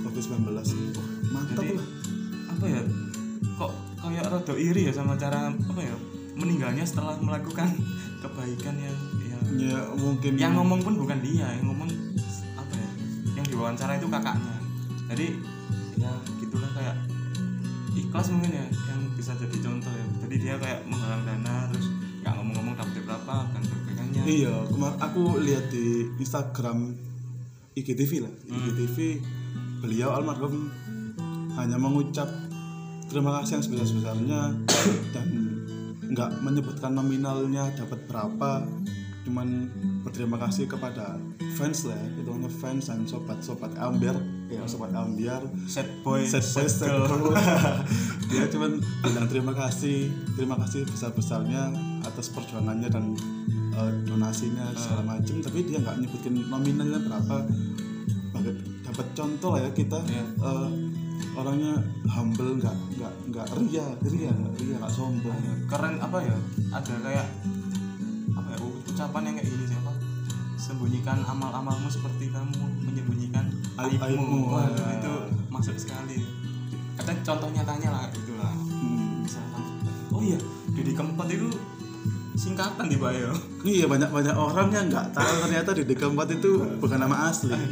COVID 0.06 0.22
19 0.22 0.96
mantap 1.34 1.60
Jadi, 1.60 1.76
lah. 1.76 1.88
apa 2.56 2.66
ya 2.72 2.82
kok 3.60 3.72
kayak 4.06 4.26
rada 4.30 4.54
iri 4.56 4.82
ya 4.86 4.94
sama 4.94 5.14
cara 5.16 5.50
apa 5.50 5.82
ya 5.82 5.96
meninggalnya 6.36 6.84
setelah 6.84 7.16
melakukan 7.18 7.72
kebaikan 8.24 8.76
yang 8.78 8.98
yang 9.24 9.42
ya 9.58 9.80
mungkin. 9.96 10.32
yang 10.36 10.54
ngomong 10.54 10.82
pun 10.82 10.94
bukan 10.98 11.20
dia 11.22 11.48
yang 11.54 11.70
ngomong 11.70 11.90
apa 12.56 12.74
ya 12.74 12.90
yang 13.36 13.46
diwawancara 13.46 13.98
itu 13.98 14.08
kakaknya. 14.08 14.56
Jadi 15.06 15.28
ya 15.96 16.12
gitulah 16.38 16.72
kayak 16.74 16.96
ikhlas 17.94 18.28
mungkin 18.30 18.52
ya 18.52 18.66
yang 18.68 19.02
bisa 19.16 19.32
jadi 19.36 19.58
contoh 19.62 19.92
ya. 19.92 20.06
Jadi 20.28 20.36
dia 20.40 20.56
kayak 20.58 20.80
menggalang 20.86 21.24
dana 21.24 21.70
terus 21.72 21.88
nggak 22.20 22.34
ngomong-ngomong 22.36 22.74
dapat 22.74 23.02
berapa 23.06 23.36
dan 23.54 23.62
kebaikannya 23.64 24.22
Iya, 24.26 24.54
kemarin 24.66 24.98
aku 24.98 25.24
lihat 25.40 25.66
di 25.70 25.86
Instagram 26.18 26.98
IGTV 27.76 28.12
lah, 28.26 28.34
Hmm. 28.50 28.66
IGTV 28.66 28.98
beliau 29.78 30.10
almarhum 30.12 30.72
hanya 31.54 31.78
mengucap 31.78 32.26
terima 33.08 33.42
kasih 33.42 33.60
yang 33.60 33.64
sebesar-besarnya 33.64 34.42
dan 35.14 35.28
nggak 36.06 36.30
menyebutkan 36.42 36.92
nominalnya 36.94 37.74
dapat 37.74 38.00
berapa, 38.06 38.64
cuman 39.26 39.48
berterima 40.06 40.38
kasih 40.38 40.70
kepada 40.70 41.18
fans 41.58 41.90
lah, 41.90 41.98
ya, 41.98 42.22
itu 42.22 42.30
hanya 42.30 42.52
fans 42.52 42.88
dan 42.88 43.10
sobat-sobat 43.10 43.74
Ambiar, 43.76 44.14
ya 44.48 44.62
sobat 44.70 44.94
Ambiar, 44.94 45.42
set 45.66 45.90
boy 46.06 46.22
set 46.22 46.46
boy, 46.46 46.70
set 46.70 46.88
girl. 46.94 47.34
dia 48.30 48.46
cuman 48.54 48.78
bilang 49.02 49.28
terima 49.28 49.54
kasih. 49.58 50.14
Terima 50.36 50.60
kasih 50.62 50.86
besar 50.86 51.10
besarnya 51.16 51.74
atas 52.06 52.30
perjuangannya 52.30 52.92
dan 52.92 53.16
eh, 53.74 53.92
donasinya 54.06 54.76
segala 54.78 55.18
macam 55.18 55.42
tapi 55.42 55.64
dia 55.66 55.82
nggak 55.82 56.06
nyebutin 56.06 56.44
nominalnya 56.46 57.00
berapa. 57.02 57.38
Dapat 58.86 59.08
contoh 59.18 59.58
lah 59.58 59.66
ya 59.66 59.72
kita 59.74 60.00
Iya. 60.06 60.26
eh, 60.38 60.68
orangnya 61.36 61.74
humble 62.06 62.56
nggak 62.56 62.76
nggak 62.94 63.14
nggak 63.28 63.46
ria 63.58 63.86
ria 64.02 64.32
nggak 64.32 64.54
ria 64.58 64.76
nggak 64.78 64.90
sombong. 64.90 65.38
Ya, 65.38 65.54
keren 65.68 65.96
apa 65.98 66.18
ya? 66.20 66.38
Ada 66.72 66.94
kayak 66.98 67.28
apa 68.34 68.50
ya 68.50 68.58
ucapan 68.86 69.22
yang 69.24 69.36
kayak 69.36 69.50
gini 69.50 69.66
siapa? 69.66 69.92
Sembunyikan 70.56 71.20
amal-amalmu 71.22 71.88
seperti 71.88 72.30
kamu 72.30 72.56
menyembunyikan 72.82 73.46
Aib- 73.78 74.02
aibmu. 74.02 74.50
Wah. 74.50 74.72
itu 74.72 75.14
masuk 75.48 75.76
sekali. 75.76 76.24
Katanya 76.96 77.22
contoh 77.24 77.50
nyatanya 77.52 77.90
lah 77.92 78.06
itulah 78.10 78.54
Hmm. 78.56 79.22
misalkan 79.22 79.64
oh 80.10 80.22
iya 80.22 80.40
Didi 80.72 80.92
Kempot 80.92 81.28
itu 81.28 81.52
singkatan 82.34 82.88
di 82.88 82.96
bio. 82.96 83.32
Iya 83.62 83.86
banyak 83.86 84.10
banyak 84.10 84.32
orang 84.32 84.68
yang 84.70 84.86
nggak 84.88 85.12
tahu 85.12 85.34
ternyata 85.42 85.70
di 85.74 85.84
keempat 85.90 86.28
itu 86.34 86.52
bukan 86.78 87.00
nama 87.00 87.30
asli. 87.30 87.52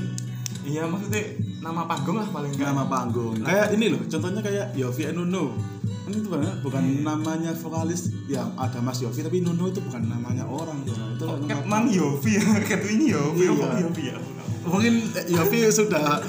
Iya 0.64 0.88
maksudnya 0.88 1.20
nama 1.64 1.82
panggung 1.86 2.18
lah 2.18 2.28
paling 2.28 2.52
enggak. 2.52 2.68
nama 2.68 2.84
panggung. 2.86 3.34
Kayak 3.40 3.68
ini 3.72 3.86
loh 3.88 4.02
contohnya 4.04 4.42
kayak 4.42 4.66
Yofi 4.74 5.04
and 5.06 5.18
Nuno. 5.18 5.56
Kan 6.04 6.12
itu 6.12 6.28
bukan, 6.28 6.44
bukan 6.60 6.84
Iya. 6.84 7.00
namanya 7.02 7.52
vokalis 7.56 8.02
yang 8.28 8.52
ada 8.56 8.78
Mas 8.78 9.00
Yofi 9.00 9.24
tapi 9.24 9.40
Nuno 9.40 9.66
itu 9.66 9.80
bukan 9.80 10.04
namanya 10.04 10.44
orang 10.44 10.84
ya. 10.84 10.92
itu 10.92 11.24
Oh, 11.24 11.40
nama 11.40 11.48
Catman 11.50 11.86
Yofi 11.88 12.32
ya? 12.34 12.44
Catwin 12.68 13.02
Yofi 13.02 13.42
Iya. 13.42 13.56
apa 13.58 13.76
Yofi 13.80 14.04
ya? 14.04 14.18
Mungkin 14.64 14.94
Yofi 15.30 15.58
sudah 15.70 16.20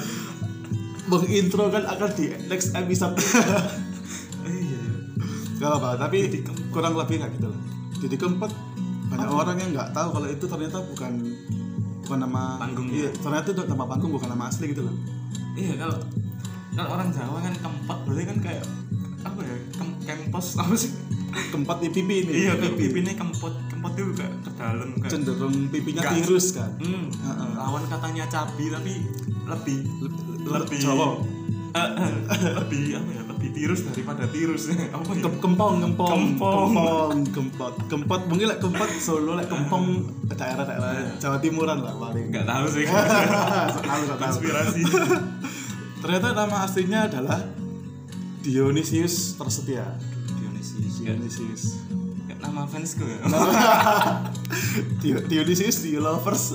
mengintro 1.05 1.69
kan 1.69 1.85
akan 1.85 2.11
di 2.13 2.25
next 2.47 2.73
episode. 2.73 3.19
Eh, 3.19 3.27
iya 4.49 4.79
iya. 4.79 4.83
gak 5.59 5.71
apa 5.75 5.89
tapi 5.99 6.41
kurang 6.71 6.95
lebih 6.95 7.19
kayak 7.19 7.35
gitu 7.35 7.47
lah. 7.47 7.61
Jadi 7.99 8.15
keempat 8.15 8.51
banyak 9.05 9.29
orang 9.29 9.57
yang 9.57 9.71
nggak 9.71 9.91
tahu 9.91 10.09
kalau 10.13 10.27
itu 10.27 10.45
ternyata 10.45 10.79
bukan 10.83 11.13
bukan 12.01 12.19
nama 12.21 12.57
Panggung. 12.59 12.89
iya 12.91 13.09
ternyata 13.15 13.49
itu 13.49 13.63
nama 13.65 13.85
panggung 13.87 14.13
bukan 14.13 14.29
nama 14.29 14.45
asli 14.47 14.69
gitu 14.69 14.83
loh 14.83 14.93
Iya 15.55 15.73
kalau 15.79 15.97
kalau 16.75 16.89
orang 16.91 17.09
Jawa 17.11 17.39
kan 17.39 17.55
kempot 17.55 17.99
berarti 18.05 18.25
kan 18.27 18.39
kayak 18.43 18.65
apa 19.25 19.41
ya 19.41 19.57
kem 19.73 19.89
kempos 20.05 20.47
apa 20.61 20.75
sih? 20.75 20.93
keempat 21.35 21.83
di 21.83 21.89
pipi 21.91 22.23
ini 22.23 22.47
Iya 22.47 22.55
kayak 22.55 22.79
pipinya 22.79 23.13
kempot 23.15 23.55
kempot 23.67 23.91
itu 23.99 24.15
kayak 24.15 24.35
ke 24.47 24.51
dalam 24.55 24.91
kayak 25.03 25.11
cenderung 25.11 25.57
pipinya 25.67 26.03
Nggak. 26.07 26.15
tirus 26.23 26.47
kan 26.55 26.71
hmm, 26.79 27.07
Heeh. 27.11 27.51
lawan 27.59 27.83
katanya 27.91 28.25
cabi 28.31 28.65
tapi 28.71 28.95
lebih 29.45 29.79
lebih 30.47 30.79
Jawa 30.79 31.07
eh, 31.11 31.15
lebih 31.75 32.85
apa 32.95 33.11
ya? 33.11 33.23
Lebih 33.27 33.49
tirus 33.51 33.81
daripada 33.83 34.25
tirus. 34.27 34.71
Apa 34.71 35.11
ya? 35.11 35.23
Kem- 35.23 35.39
kempong 35.39 35.75
kempong 35.83 36.09
Kempong. 36.09 36.71
kempong 36.71 37.19
kempot 37.29 37.75
kempot 37.91 38.21
mungkin 38.27 38.47
lek 38.47 38.59
kempot 38.59 38.87
Solo 38.97 39.35
lek 39.35 39.47
kempong 39.47 40.07
daerah-daerah 40.29 41.19
Jawa 41.19 41.39
Timuran 41.39 41.83
lah 41.83 41.95
paling. 41.95 42.31
Nggak 42.31 42.47
tahu 42.47 42.67
sih. 42.71 42.85
Konspirasi. 44.23 44.83
Ternyata 45.99 46.27
nama 46.33 46.57
aslinya 46.63 47.09
adalah 47.09 47.41
Dionysius 48.39 49.35
tersetia 49.35 49.89
Dionysius. 50.37 50.95
Dionysius. 51.01 51.63
Nama 52.39 52.69
fansku 52.69 53.03
ya? 53.03 53.19
Dio- 55.01 55.25
Dionysius 55.25 55.81
di 55.81 55.97
lovers 55.97 56.53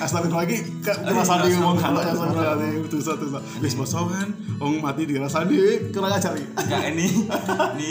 Astagfirullah 0.00 0.42
lagi 0.42 0.58
rasani 1.04 1.48
ngomong 1.54 1.76
kalau 1.76 2.00
ya 2.00 2.10
astagfirullah 2.10 2.56
dosa 2.88 3.12
dosa 3.14 3.38
wis 3.60 3.74
bosongan 3.74 4.28
wong 4.56 4.80
mati 4.80 5.04
dirasani 5.04 5.56
kurang 5.92 6.12
ajar 6.12 6.32
iki. 6.32 6.46
Enggak 6.56 6.82
ini 6.88 7.06
ini 7.76 7.90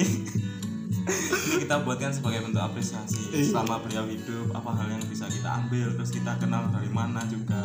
ini 1.07 1.55
kita 1.57 1.79
buatkan 1.81 2.11
sebagai 2.11 2.43
bentuk 2.43 2.59
apresiasi 2.59 3.31
Iya. 3.31 3.55
selama 3.55 3.79
beliau 3.79 4.03
hidup 4.03 4.51
apa 4.51 4.69
hal 4.73 4.87
yang 4.89 5.03
bisa 5.05 5.23
kita 5.27 5.47
ambil 5.55 5.87
terus 5.95 6.11
kita 6.11 6.35
kenal 6.35 6.67
dari 6.67 6.89
mana 6.89 7.23
juga. 7.25 7.59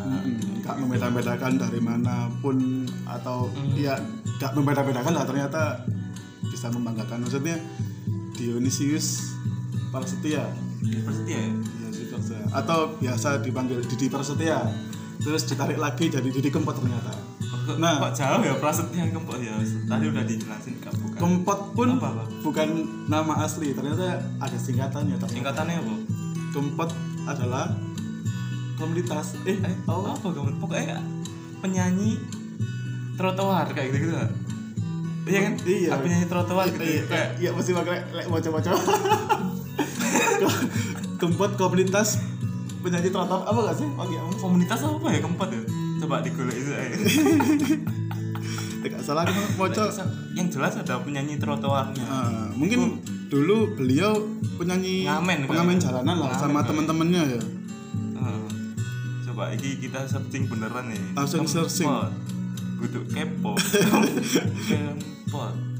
Nggak 0.61 0.75
membeda-bedakan 0.77 1.53
dari 1.57 1.79
mana 1.79 2.31
pun 2.39 2.85
atau 3.03 3.49
Hmm. 3.49 3.73
ya 3.75 3.97
nggak 4.39 4.51
membeda-bedakan 4.53 5.11
lah. 5.11 5.25
Ternyata 5.25 5.83
bisa 6.45 6.69
membanggakan. 6.69 7.25
Maksudnya 7.25 7.57
Dionysius 8.33 9.35
Prasetya. 9.91 10.47
Prasetya 11.03 11.37
ya 11.37 11.51
ya 12.17 12.43
atau 12.53 12.95
biasa 12.97 13.41
dipanggil 13.41 13.81
Didi 13.85 14.07
Prasetya. 14.09 14.61
Terus 15.23 15.47
ditarik 15.47 15.79
lagi 15.79 16.11
jadi 16.11 16.27
Didi 16.27 16.51
Kempot 16.51 16.75
ternyata. 16.75 17.15
Nah. 17.79 17.95
kok 17.95 18.11
jauh 18.11 18.43
ya 18.43 18.53
Prasetya 18.59 19.07
kempot? 19.07 19.39
Ya 19.39 19.55
tadi 19.87 20.05
udah 20.11 20.23
dijelasin 20.27 20.75
kak 20.83 20.91
bukan? 20.99 21.15
Kempot 21.15 21.59
pun 21.71 21.95
Apa, 21.95 22.09
apa? 22.11 22.23
bukan 22.43 22.67
nama 23.07 23.47
asli. 23.47 23.71
Ternyata 23.71 24.19
ada 24.19 24.57
singkatannya 24.59 25.15
ternyata. 25.15 25.31
singkatannya 25.31 25.75
apa? 25.79 25.95
Kempot 26.51 26.89
adalah 27.23 27.71
komunitas. 28.75 29.39
Eh, 29.47 29.55
eh 29.63 29.75
tahu 29.87 30.01
apa 30.11 30.27
kamu 30.27 30.59
pokoknya 30.59 30.99
penyanyi 31.63 32.19
trotoar 33.15 33.71
kayak 33.71 33.95
gitu 33.95 34.11
gitu 34.11 34.17
iya 35.23 35.39
kan? 35.47 35.53
Iya. 35.63 35.89
Penyanyi 36.03 36.25
trotoar 36.27 36.67
gitu 36.67 36.83
iya, 36.83 37.03
kayak 37.07 37.29
iya 37.39 37.49
mesti 37.55 37.71
pakai 37.71 38.03
lek 38.11 38.27
Kempot 41.23 41.55
komunitas 41.55 42.19
penyanyi 42.79 43.07
trotoar 43.07 43.43
apa 43.43 43.59
gak 43.63 43.75
sih? 43.79 43.87
Oh 43.89 44.03
iya, 44.05 44.19
komunitas 44.35 44.77
apa 44.77 45.07
ya 45.07 45.17
kempot 45.17 45.47
ya 45.47 45.57
coba 45.97 46.19
digolek 46.19 46.53
itu 46.53 46.69
eh. 46.69 46.91
Tidak 48.83 48.99
salah 48.99 49.23
aku 49.23 49.31
mau 49.55 49.71
yang 50.35 50.47
jelas 50.51 50.75
ada 50.75 50.99
penyanyi 50.99 51.39
trotoarnya 51.39 52.03
Ah, 52.03 52.51
mungkin 52.51 52.99
dulu 53.31 53.71
beliau 53.73 54.11
penyanyi 54.53 55.07
Ngamen, 55.07 55.37
kan? 55.39 55.47
pengamen 55.47 55.77
jalanan 55.79 56.15
lah 56.19 56.29
Ngamen, 56.29 56.37
sama 56.37 56.59
kan? 56.59 56.65
teman-temannya 56.69 57.21
ya. 57.29 57.41
Heeh. 58.19 58.45
coba 59.23 59.43
ini 59.49 59.69
kita 59.79 60.03
searching 60.03 60.43
beneran 60.45 60.91
nih 60.91 61.01
Langsung 61.15 61.47
searching. 61.47 61.87
butuh 62.77 63.03
kepo 63.07 63.55
kempot 63.55 64.11
nah 65.55 65.72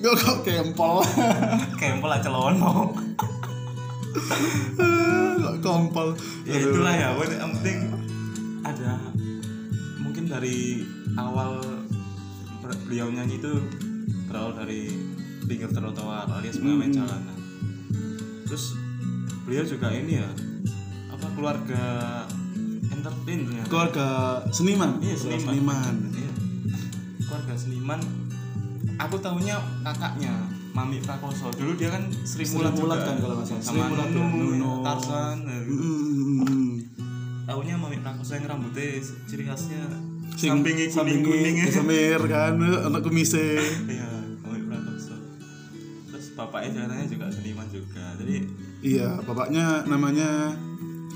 Gue 0.00 0.14
kok 0.14 0.40
kempol. 0.42 1.04
kempol 1.76 2.10
aja 2.10 2.24
celono 2.24 2.96
kok 5.40 5.56
kompol. 5.60 6.08
ya 6.42 6.56
itulah 6.56 6.90
ya 6.90 7.08
yang 7.14 7.52
penting 7.54 7.78
ada 8.60 8.98
mungkin 9.98 10.24
dari 10.26 10.82
awal 11.14 11.62
beliau 12.84 13.06
nyanyi 13.08 13.38
itu 13.38 13.52
berawal 14.26 14.52
dari 14.52 14.90
pinggir 15.44 15.68
trotoar 15.68 16.26
alias 16.28 16.58
pengamen 16.58 16.90
Hmm. 16.90 16.96
jalanan 16.96 17.38
terus 18.44 18.74
beliau 19.42 19.62
juga 19.62 19.90
ini 19.90 20.18
ya 20.18 20.28
apa 21.08 21.26
keluarga 21.32 21.84
entertain 22.84 23.38
ternyata 23.44 23.68
Keluarga 23.68 24.06
seniman. 24.50 24.90
iya 25.00 25.14
seniman 25.14 25.46
seniman. 25.46 25.94
Iya. 26.10 26.32
keluarga 27.20 27.54
seniman 27.54 28.00
aku 29.00 29.16
tahunya 29.16 29.56
kakaknya 29.82 30.32
Mami 30.70 31.02
Prakoso 31.02 31.50
dulu 31.50 31.74
dia 31.74 31.90
kan 31.90 32.04
Sri 32.22 32.44
Mulat 32.54 32.72
juga 32.72 32.94
kan 32.94 33.16
kalau 33.18 33.34
nggak 33.40 33.48
salah. 33.48 33.62
sama 33.64 33.74
Sri 33.74 33.80
Mulat 33.82 34.08
ya, 34.08 34.14
Nunu, 34.14 34.46
Nunu. 34.54 34.72
Tarsan 34.80 35.36
ya. 35.42 35.58
Mm, 35.66 36.70
tahunya 37.44 37.74
Mami 37.74 37.98
Prakoso 37.98 38.32
yang 38.34 38.46
rambutnya 38.46 38.86
ciri 39.26 39.44
khasnya 39.44 39.82
sampingnya 40.30 40.86
kuning 40.88 41.20
kuning 41.20 41.54
sampingi 41.58 41.68
kesemir 41.68 42.20
kan, 42.24 42.54
anak 42.56 43.02
kumise. 43.02 43.58
iya 43.88 44.08
Mami 44.40 44.60
Prakoso 44.64 45.14
terus 46.06 46.26
bapaknya 46.32 46.68
jalannya 46.78 47.06
juga 47.06 47.26
seniman 47.28 47.66
juga 47.68 48.04
jadi 48.16 48.36
Iya, 48.80 49.20
bapaknya 49.20 49.84
namanya 49.84 50.56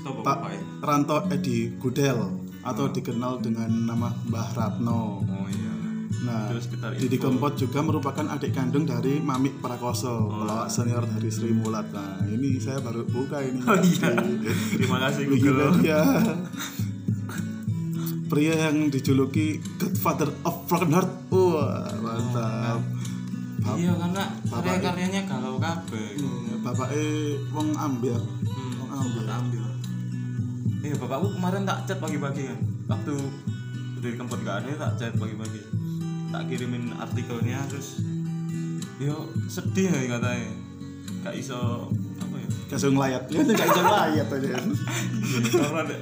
Pak 0.05 0.37
Ranto 0.85 1.25
Edi 1.33 1.73
Gudel 1.81 2.21
atau 2.61 2.85
dikenal 2.87 3.41
dengan 3.41 3.65
nama 3.89 4.13
Mbah 4.29 4.49
Ratno. 4.53 5.25
oh 5.25 5.47
iya 5.49 5.73
Nah, 6.25 6.49
kita 6.49 6.87
Didi. 6.97 7.15
Kempot 7.15 7.53
juga 7.53 7.79
merupakan 7.79 8.25
adik 8.27 8.51
kandung 8.51 8.83
dari 8.83 9.17
Mamik 9.19 9.59
Prakoso, 9.59 10.09
Oh. 10.25 10.41
pelawak 10.41 10.67
senior 10.67 11.05
dari 11.05 11.29
Sri 11.29 11.51
Mulat. 11.51 11.85
Nah, 11.89 12.17
ini 12.25 12.57
saya 12.57 12.81
baru 12.81 13.05
buka 13.05 13.39
ini. 13.39 13.61
oh 13.61 13.77
iya 13.77 14.09
terima 14.73 14.97
kasih 14.99 15.23
Google 15.27 15.57
Wikipedia. 15.71 15.99
Pria 18.25 18.57
yang 18.67 18.89
dijuluki 18.89 19.61
Godfather 19.77 20.33
of 20.41 20.65
Broken 20.65 20.91
Heart. 20.91 21.11
Wah, 21.29 21.85
mantap. 21.95 22.81
Bap- 23.61 23.77
iya 23.77 23.93
karena 23.93 24.23
karya-karyanya 24.45 25.21
galau 25.25 25.57
kabeh 25.57 26.17
Bapaknya 26.59 27.05
wong 27.49 27.69
ambil. 27.71 28.17
Hmm, 28.17 28.71
Wong 28.79 28.91
ambil. 28.91 29.25
ambil. 29.27 29.65
Iya 30.81 30.95
bapakku 30.97 31.29
kemarin 31.31 31.61
tak 31.63 31.85
chat 31.85 31.97
pagi-pagi 31.97 32.45
kan. 32.45 32.59
Waktu 32.87 33.13
dari 33.95 34.13
kempot 34.15 34.41
gak 34.41 34.61
ada 34.61 34.71
tak 34.75 34.91
chat 34.95 35.13
pagi-pagi. 35.13 35.61
Tak 36.35 36.51
kirimin 36.51 36.91
artikelnya 36.99 37.63
terus 37.71 38.03
yo 38.99 39.31
sedih 39.47 39.87
ya 39.87 40.19
katanya. 40.19 40.51
Gak 41.23 41.35
iso 41.39 41.87
apa 42.19 42.35
ya? 42.35 42.47
Kasih 42.67 42.91
ngelayat. 42.91 43.23
Ya, 43.31 43.39
gak 43.55 43.67
bisa 43.71 43.81
ngelayat 43.87 44.27
aja. 44.27 44.47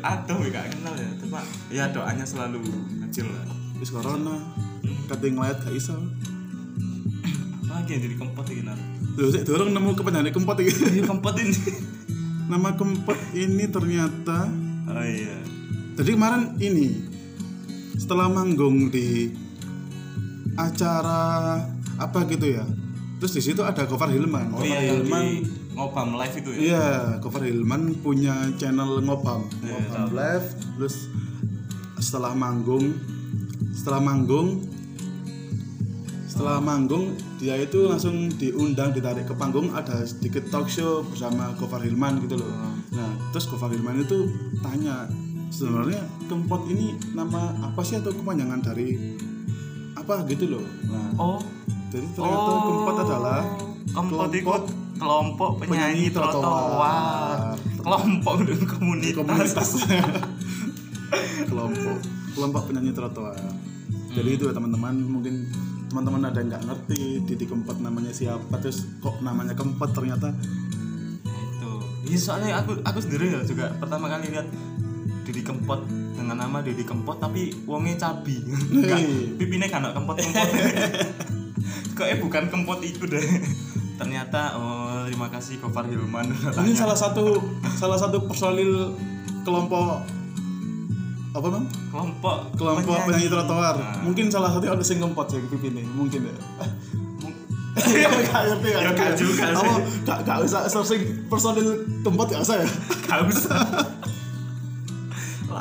Aduh 0.01 0.37
ya 0.41 0.49
gak 0.49 0.65
kenal 0.73 0.95
ya. 0.97 1.09
Cuma 1.21 1.39
ya 1.69 1.85
doanya 1.93 2.25
selalu 2.25 2.65
kecil 3.05 3.29
lah. 3.29 3.45
Wis 3.77 3.93
corona. 3.93 4.41
Hmm. 4.81 4.97
Kata 5.05 5.21
ngelayat 5.21 5.61
gak 5.61 5.77
iso. 5.77 5.93
Lagi 7.69 7.93
yang 7.93 8.01
jadi 8.09 8.15
kempot 8.17 8.45
ini 8.49 8.65
nar. 8.65 8.79
Loh, 9.13 9.29
sik 9.29 9.45
dorong 9.45 9.69
nemu 9.69 9.93
kepenyanyi 9.93 10.33
kempot 10.33 10.57
iki. 10.57 10.97
Iya 10.97 11.13
kempot 11.13 11.37
ini. 11.37 11.53
Nama 12.49 12.73
kempot 12.73 13.21
ini 13.37 13.69
ternyata 13.69 14.49
Oh 14.89 15.05
iya. 15.05 15.37
Jadi 15.93 16.09
kemarin 16.17 16.57
ini 16.57 17.05
setelah 18.01 18.25
manggung 18.33 18.89
di 18.89 19.29
acara 20.55 21.57
apa 21.97 22.19
gitu 22.29 22.47
ya. 22.59 22.65
Terus 23.17 23.33
di 23.39 23.41
situ 23.41 23.61
ada 23.63 23.87
Gofar 23.87 24.11
Hilman. 24.11 24.51
Oh 24.51 24.61
iya 24.61 24.99
Hilman. 24.99 25.23
di 25.23 25.47
ngobam 25.73 26.19
live 26.19 26.35
itu 26.37 26.49
ya. 26.53 26.59
Iya, 26.59 26.87
Gofar 27.23 27.43
Hilman 27.47 27.97
punya 28.03 28.35
channel 28.59 28.99
ngobam, 29.01 29.47
Iya, 29.63 29.79
ngobam 29.79 29.93
tahu. 29.95 30.07
live. 30.13 30.47
Terus 30.77 30.95
setelah 31.97 32.35
manggung, 32.35 32.93
setelah 33.71 34.01
manggung, 34.03 34.59
setelah 36.27 36.57
manggung 36.59 37.15
dia 37.37 37.55
itu 37.57 37.85
langsung 37.87 38.27
diundang 38.35 38.91
ditarik 38.91 39.23
ke 39.23 39.35
panggung 39.35 39.69
ada 39.71 40.01
sedikit 40.03 40.43
talk 40.49 40.67
show 40.67 41.05
bersama 41.05 41.53
Gofar 41.55 41.81
Hilman 41.81 42.23
gitu 42.25 42.41
loh. 42.41 42.49
Oh. 42.49 42.73
Nah, 42.93 43.11
terus 43.31 43.47
Gofar 43.47 43.71
Hilman 43.71 44.03
itu 44.03 44.29
tanya 44.59 45.07
sebenarnya 45.47 46.01
kempot 46.25 46.65
ini 46.67 46.97
nama 47.13 47.53
apa 47.61 47.81
sih 47.85 48.01
atau 48.01 48.09
kepanjangan 48.09 48.59
dari 48.65 49.15
apa 50.03 50.27
gitu 50.27 50.45
loh. 50.51 50.63
Nah, 50.91 51.09
Oh. 51.15 51.39
jadi 51.87 52.03
ternyata 52.11 52.51
kempot 52.59 52.95
adalah 52.99 53.39
Kempot 53.93 54.29
itu 54.33 54.43
kelompok 54.43 54.63
kelompok 54.93 55.49
penyanyi, 55.63 56.07
penyanyi 56.09 56.15
trotoar. 56.15 57.55
Kelompok 57.83 58.35
dan 58.47 58.61
komunitas. 58.65 59.15
komunitas 59.15 59.69
kelompok 61.49 61.97
kelompok 62.33 62.61
penyanyi 62.67 62.91
trotoar 62.91 63.37
jadi 64.13 64.29
itu 64.33 64.43
ya 64.49 64.53
teman-teman 64.53 64.93
mungkin 64.97 65.45
teman-teman 65.89 66.21
ada 66.25 66.37
yang 66.41 66.49
nggak 66.49 66.63
ngerti 66.65 67.01
Didi 67.21 67.45
Kempot 67.45 67.77
namanya 67.77 68.09
siapa 68.09 68.55
terus 68.57 68.89
kok 68.97 69.21
namanya 69.21 69.53
Kempot 69.53 69.93
ternyata 69.93 70.33
itu. 71.21 71.71
Iya 72.09 72.17
soalnya 72.17 72.61
aku 72.61 72.81
aku 72.81 72.97
sendiri 72.97 73.29
ya 73.29 73.41
juga 73.45 73.69
pertama 73.77 74.09
kali 74.09 74.33
lihat 74.33 74.47
Didi 75.25 75.41
Kempot 75.45 75.85
dengan 76.23 76.47
nama 76.47 76.63
Didi 76.63 76.87
Kempot 76.87 77.19
tapi 77.19 77.51
wongnya 77.67 77.99
cabi. 77.99 78.39
Enggak, 78.73 78.99
pipine 79.35 79.67
kan 79.67 79.83
kempot 79.91 80.15
kempot. 80.15 80.47
Kok 81.99 82.07
eh 82.07 82.17
bukan 82.17 82.47
kempot 82.47 82.79
itu 82.79 83.03
deh. 83.03 83.21
Ternyata 83.99 84.57
oh 84.57 85.05
terima 85.05 85.27
kasih 85.29 85.59
Gofar 85.59 85.85
Hilman. 85.85 86.31
Ini 86.33 86.73
salah 86.73 86.95
satu 86.95 87.43
salah 87.75 87.99
satu 87.99 88.23
personil 88.25 88.95
kelompok 89.43 90.07
apa 91.33 91.47
bang? 91.49 91.65
Kelompok. 91.91 92.37
Kelompok 92.55 92.97
penyanyi. 93.09 93.27
trotoar. 93.29 93.75
Nah. 93.77 94.01
mungkin 94.01 94.31
salah 94.31 94.49
satu 94.53 94.65
ada 94.69 94.81
sing 94.81 95.03
Kempot 95.03 95.27
ya 95.27 95.43
pipine. 95.51 95.83
Mungkin 95.83 96.31
ya 96.31 96.33
Ya 97.73 98.05
gak 98.05 98.43
ngerti 98.53 98.69
Ya, 98.69 98.91
gak 98.93 99.17
juga 99.17 99.49
sih. 99.49 99.65
Apa, 99.65 99.73
gak, 100.05 100.19
gak 100.29 100.37
usah 100.45 100.61
searching 100.69 101.25
personil 101.25 101.89
tempat 102.05 102.37
gak 102.37 102.41
usah 102.45 102.61
ya? 102.61 102.69
Gak 103.09 103.21
usah 103.33 103.57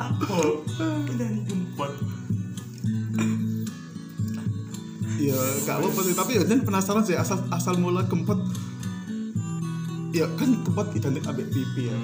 Lapo 0.03 0.67
Penyanyi 1.07 1.41
kempot 1.47 1.93
Iya, 5.13 5.39
gak 5.63 5.79
apa 5.79 5.99
sih. 6.03 6.11
Tapi 6.19 6.31
ya 6.35 6.43
penasaran 6.67 7.05
sih 7.07 7.15
asal 7.15 7.39
asal 7.47 7.79
mula 7.79 8.03
kempot. 8.11 8.35
Ya 10.11 10.27
kan 10.35 10.59
kempot 10.67 10.91
identik 10.91 11.23
ambek 11.23 11.47
pipi 11.47 11.87
ya. 11.87 11.95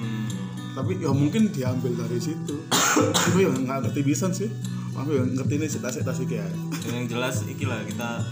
Tapi 0.72 1.04
ya 1.04 1.12
mungkin 1.12 1.52
diambil 1.52 2.00
dari 2.00 2.16
situ. 2.16 2.64
Tapi 3.12 3.44
ya 3.44 3.52
nggak 3.52 3.92
ngerti 3.92 4.00
bisa 4.00 4.32
sih. 4.32 4.48
Aku 4.96 5.12
ya 5.12 5.20
ngerti 5.20 5.60
ini 5.60 5.68
sih 5.68 5.80
kayak. 5.84 6.48
Dan 6.80 6.92
yang 6.96 7.06
jelas 7.12 7.44
iki 7.44 7.68
lah 7.68 7.84
kita 7.84 8.24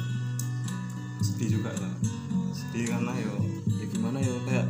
sedih 1.21 1.59
juga 1.59 1.71
lah 1.75 1.95
sedih 2.51 2.95
karena 2.95 3.13
yo 3.19 3.35
ya 3.79 3.85
gimana 3.91 4.19
yo 4.23 4.35
kayak 4.47 4.67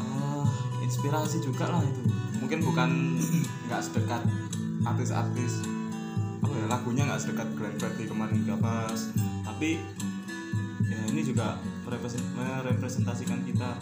ah, 0.00 0.44
inspirasi 0.84 1.40
juga 1.44 1.68
lah 1.68 1.84
itu 1.84 2.02
mungkin 2.40 2.64
bukan 2.64 3.20
nggak 3.68 3.80
sedekat 3.84 4.22
artis-artis 4.82 5.60
apa 6.40 6.54
ya 6.56 6.66
lagunya 6.72 7.02
nggak 7.04 7.20
sedekat 7.20 7.48
Glenn 7.54 7.76
Fredly 7.76 8.04
kemarin 8.08 8.42
Gapas 8.48 9.12
tapi 9.44 9.76
ya 10.88 10.98
ini 11.12 11.20
juga 11.20 11.60
merepresent- 11.84 12.32
merepresentasikan 12.34 13.44
kita 13.44 13.76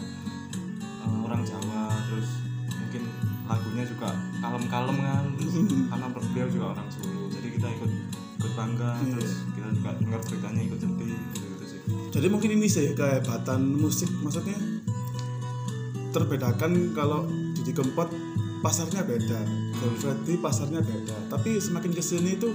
eh, 1.07 1.19
orang 1.23 1.41
Jawa. 1.47 1.87
Terus 2.09 2.29
mungkin 2.73 3.03
lagunya 3.47 3.83
juga 3.85 4.09
kalem-kalem 4.43 4.97
kan 4.97 5.25
terus 5.39 5.55
karena 5.89 6.07
beliau 6.09 6.47
juga 6.49 6.65
orang 6.77 6.87
Solo 6.89 7.29
jadi 7.33 7.47
kita 7.53 7.67
ikut 7.79 7.91
ikut 8.39 8.51
bangga 8.53 8.91
terus 9.13 9.31
kita 9.55 9.67
juga 9.73 9.89
dengar 9.97 10.21
beritanya 10.25 10.61
ikut 10.67 10.79
sedih 10.83 11.09
gitu, 11.15 11.45
gitu 11.47 11.65
sih. 11.65 11.79
Jadi 12.09 12.27
mungkin 12.27 12.49
ini 12.59 12.67
sih 12.67 12.93
kehebatan 12.93 13.61
musik 13.77 14.09
maksudnya 14.19 14.57
terbedakan 16.09 16.97
kalau 16.97 17.29
Didi 17.53 17.71
Kempot 17.73 18.09
pasarnya 18.59 19.01
beda, 19.07 19.39
Freddy 19.99 20.35
pasarnya 20.39 20.83
beda. 20.83 21.15
Tapi 21.31 21.59
semakin 21.59 21.91
ke 21.95 22.03
sini 22.03 22.35
itu 22.35 22.51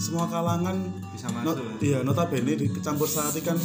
semua 0.00 0.24
kalangan 0.32 0.80
bisa 1.12 1.28
not, 1.44 1.60
masuk 1.60 1.60
ya. 1.60 1.74
iya 1.84 1.98
notabene 2.00 2.56
dicampur 2.56 3.04
saat 3.04 3.36
kan 3.44 3.60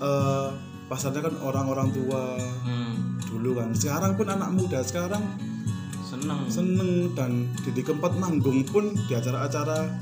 eh, 0.00 0.48
pasarnya 0.88 1.20
kan 1.28 1.34
orang-orang 1.44 1.92
tua 1.92 2.40
hmm. 2.40 3.20
dulu 3.28 3.60
kan 3.60 3.68
sekarang 3.76 4.16
pun 4.16 4.32
anak 4.32 4.48
muda 4.56 4.80
sekarang 4.80 5.20
seneng 6.00 6.48
seneng 6.48 7.12
dan 7.12 7.52
Didi 7.60 7.84
Kempot 7.84 8.16
manggung 8.16 8.64
pun 8.64 8.96
di 8.96 9.12
acara-acara 9.12 9.92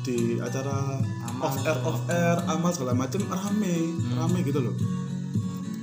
di 0.00 0.40
acara 0.40 0.96
Amal. 1.28 1.44
off 1.44 1.56
air 1.60 1.78
off 1.84 2.00
air 2.08 2.38
amal 2.48 2.72
segala 2.72 2.96
macam 2.96 3.20
rame 3.28 3.92
rame 4.16 4.38
gitu 4.40 4.64
loh 4.64 4.74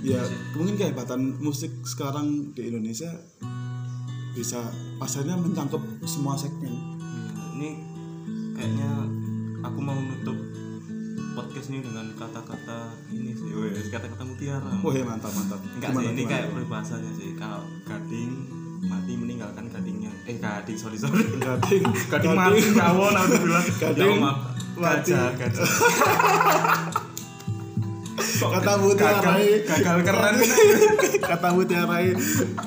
ya 0.07 0.23
mungkin 0.55 0.79
kehebatan 0.79 1.35
musik 1.43 1.83
sekarang 1.83 2.55
di 2.55 2.71
Indonesia 2.71 3.11
bisa 4.31 4.63
pasarnya 4.95 5.35
mencangkup 5.35 5.81
semua 6.07 6.39
segmen. 6.39 6.71
Hmm, 6.71 7.57
ini 7.59 7.69
kayaknya 8.55 8.91
aku 9.65 9.79
mau 9.83 9.97
nutup 9.97 10.37
podcast 11.35 11.73
ini 11.73 11.83
dengan 11.83 12.13
kata-kata 12.15 12.93
ini 13.11 13.33
sih. 13.35 13.49
Wes 13.51 13.89
kata-kata 13.91 14.23
mutiara. 14.23 14.71
Wah 14.79 14.93
ya 14.95 15.03
mantap 15.03 15.33
mantap. 15.35 15.59
Enggak 15.75 15.91
sih 15.91 16.07
ini 16.13 16.23
kayak 16.23 16.53
peribahasanya 16.53 17.11
sih. 17.17 17.33
Kalau 17.35 17.65
gading 17.83 18.31
mati 18.87 19.13
meninggalkan 19.17 19.65
gadingnya. 19.73 20.13
Eh 20.29 20.37
gading 20.37 20.77
sorry 20.77 20.95
sorry. 21.01 21.25
Gading. 21.43 21.83
Gading 22.13 22.33
mati 22.37 22.61
ngawon 22.77 23.13
aku 23.17 23.33
bilang 23.41 23.65
Gading 23.81 24.05
ya 24.07 24.21
mati. 24.21 24.55
gajah 24.77 25.33
gajah 25.41 25.67
Kok 28.47 28.53
kata 28.53 28.63
gagal- 28.65 28.81
mutiarai 28.81 29.47
gagal 29.61 29.97
keren. 30.01 30.35
Kata 31.19 31.47
mutiarai 31.51 32.07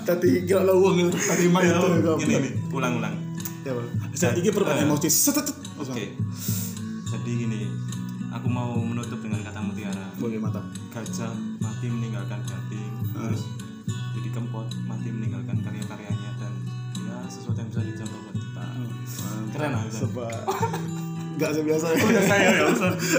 tadi 0.02 0.30
kira 0.42 0.60
lo 0.60 0.76
uang 0.78 1.08
tadi 1.10 1.44
main 1.46 1.70
itu 1.70 1.88
ini 2.20 2.34
ini. 2.36 2.50
Ulang-ulang 2.68 3.14
ya 3.60 3.72
Bang. 3.72 3.88
saya 4.12 4.32
ini 4.34 4.48
perubahan 4.48 4.78
Eh. 4.78 4.86
emosi. 4.86 5.08
Oke. 5.78 6.04
Jadi 7.06 7.30
gini 7.34 7.60
aku 8.30 8.46
mau 8.46 8.72
menutup 8.74 9.18
dengan 9.18 9.40
kata 9.40 9.58
mutiara. 9.58 10.06
Boleh 10.14 10.36
mantap. 10.36 10.64
Gajah 10.90 11.32
mati 11.58 11.86
meninggalkan 11.86 12.40
gading 12.42 12.92
terus 13.10 13.42
jadi 14.10 14.28
kempot 14.30 14.68
mati 14.84 15.08
meninggalkan 15.08 15.56
karya-karyanya 15.58 16.30
dan 16.36 16.52
ya 16.98 17.16
sesuatu 17.26 17.56
yang 17.58 17.68
bisa 17.68 17.80
dicontoh 17.82 18.18
buat 18.22 18.36
kita. 18.36 18.64
Keren, 19.50 19.70
ah, 19.72 19.82
bisa. 19.82 19.98
Sebab 20.04 20.30
Enggak 21.40 21.52
sebiasa 21.56 21.86
saya 21.96 22.52
ya. 22.52 22.68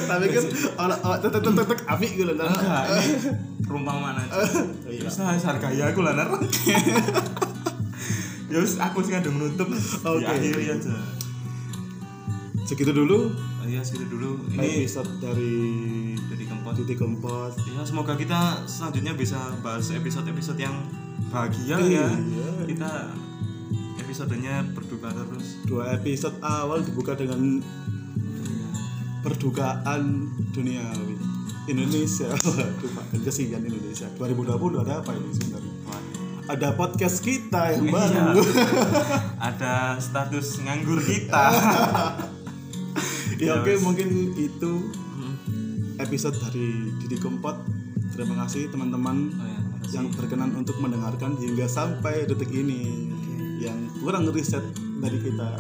Tapi 0.06 0.26
kan 0.30 0.44
orang 0.78 1.00
orang 1.02 1.20
tek 1.20 1.32
tek 1.34 1.42
tek 1.42 1.66
tek 1.68 1.82
api 1.88 2.06
gitu 2.14 2.24
loh. 2.30 2.36
enggak 2.38 2.86
perumpamaan 3.62 4.14
aja 4.22 4.36
Iya. 4.86 5.02
terus 5.02 5.18
nah, 5.18 5.34
harganya 5.34 5.84
aku 5.90 6.00
lah 6.02 6.14
nar 6.14 6.28
ya 8.52 8.60
wis, 8.60 8.76
aku 8.78 9.00
sih 9.00 9.16
ada 9.16 9.26
menutup 9.28 9.72
Oke. 10.04 10.20
diakhiri 10.20 10.76
aja 10.76 10.92
Segitu 12.62 12.92
dulu 12.94 13.32
Oh, 13.58 13.66
iya 13.66 13.80
segitu 13.80 14.12
dulu 14.12 14.42
ini 14.50 14.84
episode 14.84 15.08
dari 15.18 15.54
jadi 16.28 16.44
kempot 16.46 16.74
Titik 16.76 16.98
Kempot. 16.98 17.54
ya 17.64 17.82
semoga 17.82 18.14
kita 18.14 18.66
selanjutnya 18.66 19.14
bisa 19.14 19.38
bahas 19.62 19.86
episode-episode 19.88 20.60
yang 20.60 20.76
bahagia 21.30 21.78
ya 21.80 22.10
Iya. 22.10 22.48
kita 22.68 22.92
episodenya 23.98 24.66
berduka 24.68 25.08
terus 25.10 25.62
Dua 25.64 25.94
episode 25.94 26.36
awal 26.42 26.82
dibuka 26.82 27.14
dengan 27.14 27.62
perdukaan 29.22 30.28
duniawi 30.52 31.16
Indonesia. 31.66 32.30
Pak, 32.34 33.22
kesian 33.22 33.62
Indonesia. 33.62 34.10
2020 34.18 34.82
ada 34.82 35.00
apa 35.00 35.14
ini 35.14 35.30
sebenarnya? 35.32 35.74
Ada 36.50 36.74
podcast 36.76 37.22
kita 37.22 37.78
yang 37.78 37.86
Iya. 37.88 37.94
baru. 37.96 38.44
ada 39.54 39.74
status 39.98 40.60
nganggur 40.60 41.00
kita 41.00 41.46
ya 43.40 43.58
oke 43.58 43.74
mungkin 43.82 44.38
itu 44.38 44.94
episode 45.98 46.38
dari 46.38 46.94
Didi 47.02 47.18
Kempot. 47.18 47.58
Terima 48.12 48.46
kasih 48.46 48.70
teman-teman 48.70 49.32
oh 49.34 49.48
ya 49.48 49.60
yang 49.92 50.08
berkenan 50.14 50.54
untuk 50.56 50.78
mendengarkan 50.78 51.36
hingga 51.36 51.66
sampai 51.66 52.24
detik 52.24 52.54
ini 52.54 53.10
yang 53.60 53.76
kurang 54.00 54.30
riset 54.30 54.64
dari 55.02 55.20
kita 55.20 55.58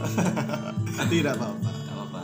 tidak 1.11 1.35
apa-apa 1.35 1.67
Gak 1.67 1.91
apa-apa 1.91 2.21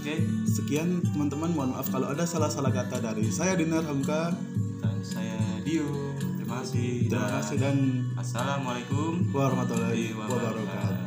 oke 0.00 0.14
sekian 0.52 1.00
teman-teman. 1.00 1.50
Mohon 1.56 1.80
maaf 1.80 1.88
kalau 1.88 2.12
ada 2.12 2.28
salah-salah 2.28 2.68
kata 2.68 3.00
dari 3.00 3.32
saya 3.32 3.56
Dinar 3.56 3.88
Hamka. 3.88 4.36
Dan 4.84 5.00
saya 5.00 5.40
Dio. 5.64 6.12
Terima 6.36 6.60
kasih. 6.60 7.08
Terima 7.08 7.30
kasih 7.40 7.56
dan 7.56 7.76
assalamualaikum 8.20 9.32
warahmatullahi 9.32 10.12
wabarakatuh 10.12 11.01